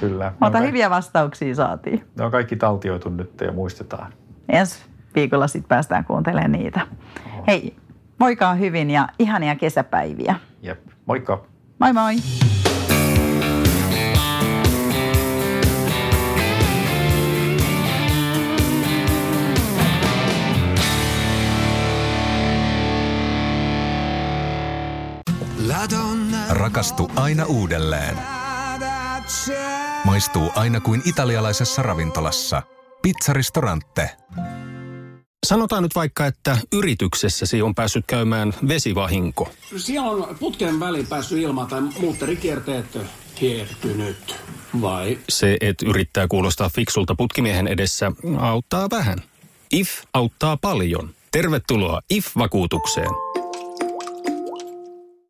[0.00, 0.32] Kyllä.
[0.40, 2.04] Mutta hyviä vastauksia saatiin.
[2.18, 4.12] Ne on kaikki taltioitu nyt ja muistetaan.
[4.52, 4.78] Ensi
[5.14, 6.80] viikolla sitten päästään kuuntelemaan niitä.
[7.26, 7.44] Oho.
[7.46, 7.76] Hei,
[8.18, 10.34] moikaa hyvin ja ihania kesäpäiviä.
[10.62, 11.44] Jep, moikka.
[11.78, 12.14] Moi moi.
[26.50, 28.16] Rakastu aina uudelleen.
[30.04, 32.62] Maistuu aina kuin italialaisessa ravintolassa.
[33.02, 34.10] Pizzaristorante.
[35.46, 39.48] Sanotaan nyt vaikka, että yrityksessäsi on päässyt käymään vesivahinko.
[39.76, 42.98] Siellä on putken väliin päässyt ilma tai muutterikierteet
[43.34, 44.36] kiertynyt.
[44.80, 45.18] Vai?
[45.28, 49.18] Se, että yrittää kuulostaa fiksulta putkimiehen edessä, auttaa vähän.
[49.72, 51.10] IF auttaa paljon.
[51.32, 53.39] Tervetuloa IF-vakuutukseen.